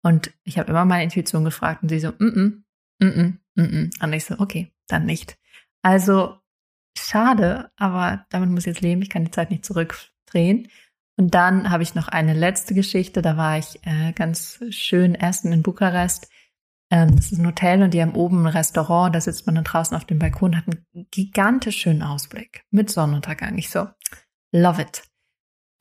Und 0.04 0.34
ich 0.44 0.60
habe 0.60 0.70
immer 0.70 0.86
meine 0.86 1.04
Intuition 1.04 1.46
gefragt 1.46 1.82
und 1.82 1.90
sie 1.90 2.00
so, 2.00 2.10
mm, 2.10 2.26
mm, 2.26 2.64
mm, 3.00 3.40
mm, 3.56 3.62
mm. 3.62 3.90
Und 4.02 4.14
ich 4.14 4.26
so, 4.26 4.36
okay, 4.38 4.72
dann 4.88 5.06
nicht. 5.06 5.38
Also 5.82 6.36
schade, 6.98 7.72
aber 7.78 8.26
damit 8.30 8.50
muss 8.50 8.68
ich 8.68 8.74
jetzt 8.74 8.82
leben. 8.82 9.02
Ich 9.02 9.10
kann 9.10 9.26
die 9.26 9.32
Zeit 9.32 9.52
nicht 9.52 9.66
zurückdrehen. 9.66 10.68
Und 11.18 11.34
dann 11.34 11.72
habe 11.72 11.84
ich 11.84 11.96
noch 11.96 12.10
eine 12.10 12.34
letzte 12.34 12.74
Geschichte. 12.74 13.22
Da 13.22 13.38
war 13.38 13.58
ich 13.58 13.80
äh, 13.84 14.12
ganz 14.14 14.60
schön 14.70 15.16
essen 15.16 15.54
in 15.54 15.64
Bukarest 15.64 16.30
das 16.90 17.32
ist 17.32 17.40
ein 17.40 17.48
Hotel 17.48 17.82
und 17.82 17.94
die 17.94 18.02
haben 18.02 18.14
oben 18.14 18.44
ein 18.44 18.54
Restaurant. 18.54 19.16
Da 19.16 19.22
sitzt 19.22 19.46
man 19.46 19.56
dann 19.56 19.64
draußen 19.64 19.96
auf 19.96 20.06
dem 20.06 20.20
Balkon, 20.20 20.56
hat 20.56 20.66
einen 20.68 21.08
gigantisch 21.12 21.78
schönen 21.78 22.04
Ausblick 22.04 22.64
mit 22.72 22.90
Sonnenuntergang. 22.90 23.58
Ich 23.58 23.70
so, 23.70 23.88
love 24.54 24.82
it. 24.82 25.04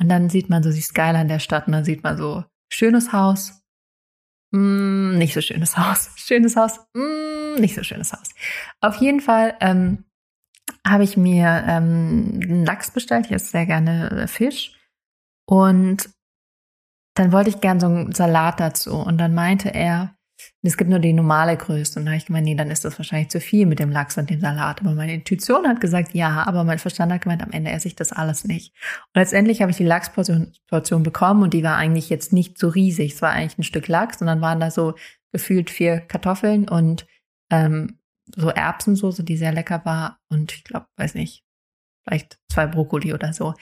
Und 0.00 0.08
dann 0.08 0.30
sieht 0.30 0.50
man 0.50 0.62
so 0.62 0.70
die 0.70 0.80
Skyline 0.80 1.26
der 1.26 1.38
Stadt 1.38 1.66
und 1.66 1.72
dann 1.72 1.84
sieht 1.84 2.02
man 2.02 2.16
so, 2.16 2.44
schönes 2.72 3.12
Haus, 3.12 3.62
mm, 4.52 5.16
nicht 5.18 5.34
so 5.34 5.40
schönes 5.40 5.76
Haus, 5.76 6.10
schönes 6.16 6.56
Haus, 6.56 6.80
mm, 6.94 7.60
nicht 7.60 7.74
so 7.74 7.82
schönes 7.82 8.12
Haus. 8.12 8.28
Auf 8.80 8.96
jeden 8.96 9.20
Fall 9.20 9.56
ähm, 9.60 10.04
habe 10.86 11.04
ich 11.04 11.16
mir 11.16 11.64
ähm, 11.66 12.40
einen 12.42 12.64
Lachs 12.64 12.90
bestellt. 12.90 13.26
Ich 13.26 13.32
esse 13.32 13.46
sehr 13.46 13.66
gerne 13.66 14.10
äh, 14.10 14.26
Fisch. 14.26 14.78
Und 15.46 16.10
dann 17.14 17.32
wollte 17.32 17.50
ich 17.50 17.60
gern 17.60 17.80
so 17.80 17.86
einen 17.86 18.12
Salat 18.12 18.60
dazu. 18.60 18.96
Und 18.96 19.18
dann 19.18 19.34
meinte 19.34 19.72
er, 19.72 20.16
es 20.66 20.78
gibt 20.78 20.88
nur 20.88 20.98
die 20.98 21.12
normale 21.12 21.56
Größe. 21.56 21.98
Und 21.98 22.06
da 22.06 22.12
habe 22.12 22.16
ich 22.16 22.26
gemeint, 22.26 22.46
nee, 22.46 22.54
dann 22.54 22.70
ist 22.70 22.84
das 22.84 22.98
wahrscheinlich 22.98 23.28
zu 23.28 23.38
viel 23.38 23.66
mit 23.66 23.78
dem 23.78 23.90
Lachs 23.90 24.16
und 24.16 24.30
dem 24.30 24.40
Salat. 24.40 24.80
Aber 24.80 24.92
meine 24.92 25.14
Intuition 25.14 25.68
hat 25.68 25.80
gesagt, 25.80 26.14
ja, 26.14 26.42
aber 26.46 26.64
mein 26.64 26.78
Verstand 26.78 27.12
hat 27.12 27.20
gemeint, 27.20 27.42
am 27.42 27.50
Ende 27.50 27.70
esse 27.70 27.88
ich 27.88 27.96
das 27.96 28.12
alles 28.12 28.44
nicht. 28.44 28.72
Und 29.14 29.20
letztendlich 29.20 29.60
habe 29.60 29.70
ich 29.70 29.76
die 29.76 29.84
Lachsportion 29.84 30.52
Portion 30.68 31.02
bekommen 31.02 31.42
und 31.42 31.52
die 31.52 31.62
war 31.62 31.76
eigentlich 31.76 32.08
jetzt 32.08 32.32
nicht 32.32 32.58
so 32.58 32.68
riesig. 32.68 33.12
Es 33.12 33.22
war 33.22 33.30
eigentlich 33.30 33.58
ein 33.58 33.64
Stück 33.64 33.88
Lachs 33.88 34.20
und 34.22 34.26
dann 34.26 34.40
waren 34.40 34.58
da 34.58 34.70
so 34.70 34.94
gefühlt 35.32 35.68
vier 35.68 36.00
Kartoffeln 36.00 36.66
und 36.68 37.06
ähm, 37.50 37.98
so 38.34 38.48
Erbsensoße, 38.48 39.22
die 39.22 39.36
sehr 39.36 39.52
lecker 39.52 39.84
war. 39.84 40.20
Und 40.30 40.52
ich 40.54 40.64
glaube, 40.64 40.86
weiß 40.96 41.14
nicht, 41.14 41.44
vielleicht 42.04 42.38
zwei 42.50 42.66
Brokkoli 42.66 43.12
oder 43.12 43.34
so. 43.34 43.54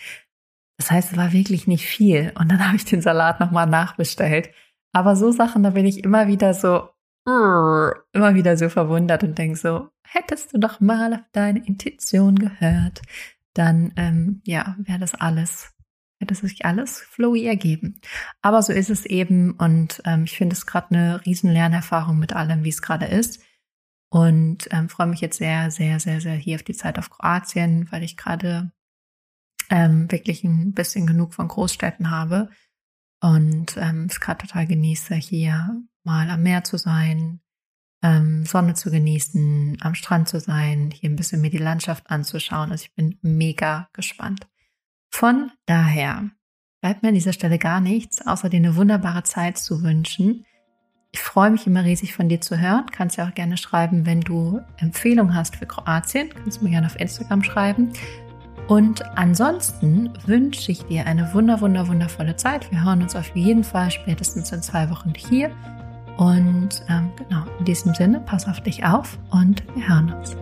Das 0.78 0.90
heißt, 0.90 1.12
es 1.12 1.16
war 1.16 1.32
wirklich 1.32 1.66
nicht 1.66 1.86
viel. 1.86 2.32
Und 2.38 2.50
dann 2.50 2.64
habe 2.64 2.76
ich 2.76 2.84
den 2.84 3.02
Salat 3.02 3.40
nochmal 3.40 3.66
nachbestellt. 3.66 4.50
Aber 4.92 5.16
so 5.16 5.32
Sachen, 5.32 5.62
da 5.62 5.70
bin 5.70 5.86
ich 5.86 6.04
immer 6.04 6.26
wieder 6.28 6.54
so, 6.54 6.90
immer 7.24 8.35
wieder 8.35 8.56
so 8.56 8.68
verwundert 8.68 9.22
und 9.22 9.38
denke 9.38 9.56
so, 9.56 9.88
hättest 10.02 10.52
du 10.52 10.58
doch 10.58 10.80
mal 10.80 11.14
auf 11.14 11.20
deine 11.32 11.64
Intuition 11.64 12.37
gehört, 12.37 13.02
dann 13.54 13.92
ähm, 13.96 14.40
ja, 14.44 14.76
wäre 14.78 14.98
das 14.98 15.14
alles, 15.14 15.72
hätte 16.18 16.35
sich 16.35 16.64
alles 16.64 17.00
flowy 17.00 17.46
ergeben. 17.46 18.00
Aber 18.40 18.62
so 18.62 18.72
ist 18.72 18.90
es 18.90 19.06
eben 19.06 19.52
und 19.52 20.02
ähm, 20.04 20.24
ich 20.24 20.37
finde 20.37 20.54
es 20.54 20.66
gerade 20.66 20.94
eine 20.94 21.26
riesen 21.26 21.50
Lernerfahrung 21.50 22.18
mit 22.18 22.32
allem, 22.32 22.64
wie 22.64 22.70
es 22.70 22.82
gerade 22.82 23.06
ist. 23.06 23.40
Und 24.11 24.68
ähm, 24.70 24.90
freue 24.90 25.06
mich 25.06 25.20
jetzt 25.20 25.38
sehr, 25.38 25.70
sehr, 25.70 25.98
sehr, 25.98 26.20
sehr 26.20 26.35
hier 26.35 26.56
auf 26.56 26.62
die 26.62 26.74
Zeit 26.74 26.98
auf 26.98 27.08
Kroatien, 27.08 27.90
weil 27.90 28.02
ich 28.02 28.18
gerade 28.18 28.70
ähm, 29.70 30.11
wirklich 30.12 30.44
ein 30.44 30.74
bisschen 30.74 31.06
genug 31.06 31.32
von 31.32 31.48
Großstädten 31.48 32.11
habe 32.11 32.50
und 33.22 33.76
ähm, 33.78 34.08
es 34.11 34.20
gerade 34.20 34.46
total 34.46 34.66
genieße, 34.66 35.14
hier 35.14 35.82
mal 36.04 36.30
am 36.30 36.42
Meer 36.42 36.64
zu 36.64 36.76
sein, 36.76 37.40
ähm, 38.02 38.44
Sonne 38.44 38.74
zu 38.74 38.90
genießen, 38.90 39.78
am 39.80 39.94
Strand 39.94 40.28
zu 40.28 40.40
sein, 40.40 40.90
hier 40.90 41.10
ein 41.10 41.16
bisschen 41.16 41.40
mir 41.40 41.50
die 41.50 41.58
Landschaft 41.58 42.10
anzuschauen. 42.10 42.72
Also 42.72 42.84
ich 42.84 42.94
bin 42.94 43.18
mega 43.22 43.88
gespannt. 43.92 44.46
Von 45.10 45.50
daher 45.66 46.30
bleibt 46.80 47.02
mir 47.02 47.10
an 47.10 47.14
dieser 47.14 47.32
Stelle 47.32 47.58
gar 47.58 47.80
nichts, 47.80 48.26
außer 48.26 48.48
dir 48.48 48.56
eine 48.56 48.76
wunderbare 48.76 49.22
Zeit 49.22 49.58
zu 49.58 49.82
wünschen. 49.82 50.44
Ich 51.12 51.20
freue 51.20 51.50
mich 51.50 51.66
immer 51.66 51.84
riesig 51.84 52.14
von 52.14 52.28
dir 52.28 52.40
zu 52.40 52.58
hören. 52.58 52.86
Kannst 52.90 53.18
ja 53.18 53.28
auch 53.28 53.34
gerne 53.34 53.58
schreiben, 53.58 54.06
wenn 54.06 54.22
du 54.22 54.60
Empfehlungen 54.78 55.34
hast 55.34 55.56
für 55.56 55.66
Kroatien. 55.66 56.30
Kannst 56.30 56.60
du 56.60 56.64
mir 56.64 56.70
gerne 56.70 56.86
auf 56.86 56.98
Instagram 56.98 57.44
schreiben. 57.44 57.92
Und 58.66 59.04
ansonsten 59.16 60.10
wünsche 60.24 60.72
ich 60.72 60.84
dir 60.84 61.06
eine 61.06 61.34
wunder, 61.34 61.60
wunder, 61.60 61.86
wundervolle 61.88 62.36
Zeit. 62.36 62.70
Wir 62.70 62.82
hören 62.82 63.02
uns 63.02 63.14
auf 63.14 63.36
jeden 63.36 63.64
Fall 63.64 63.90
spätestens 63.90 64.50
in 64.52 64.62
zwei 64.62 64.88
Wochen 64.88 65.12
hier. 65.14 65.54
Und 66.16 66.85
ähm, 66.88 67.11
genau, 67.16 67.44
in 67.59 67.64
diesem 67.64 67.94
Sinne, 67.94 68.20
pass 68.20 68.46
auf 68.46 68.61
dich 68.61 68.85
auf 68.85 69.18
und 69.31 69.62
wir 69.75 69.88
hören 69.88 70.12
uns. 70.12 70.37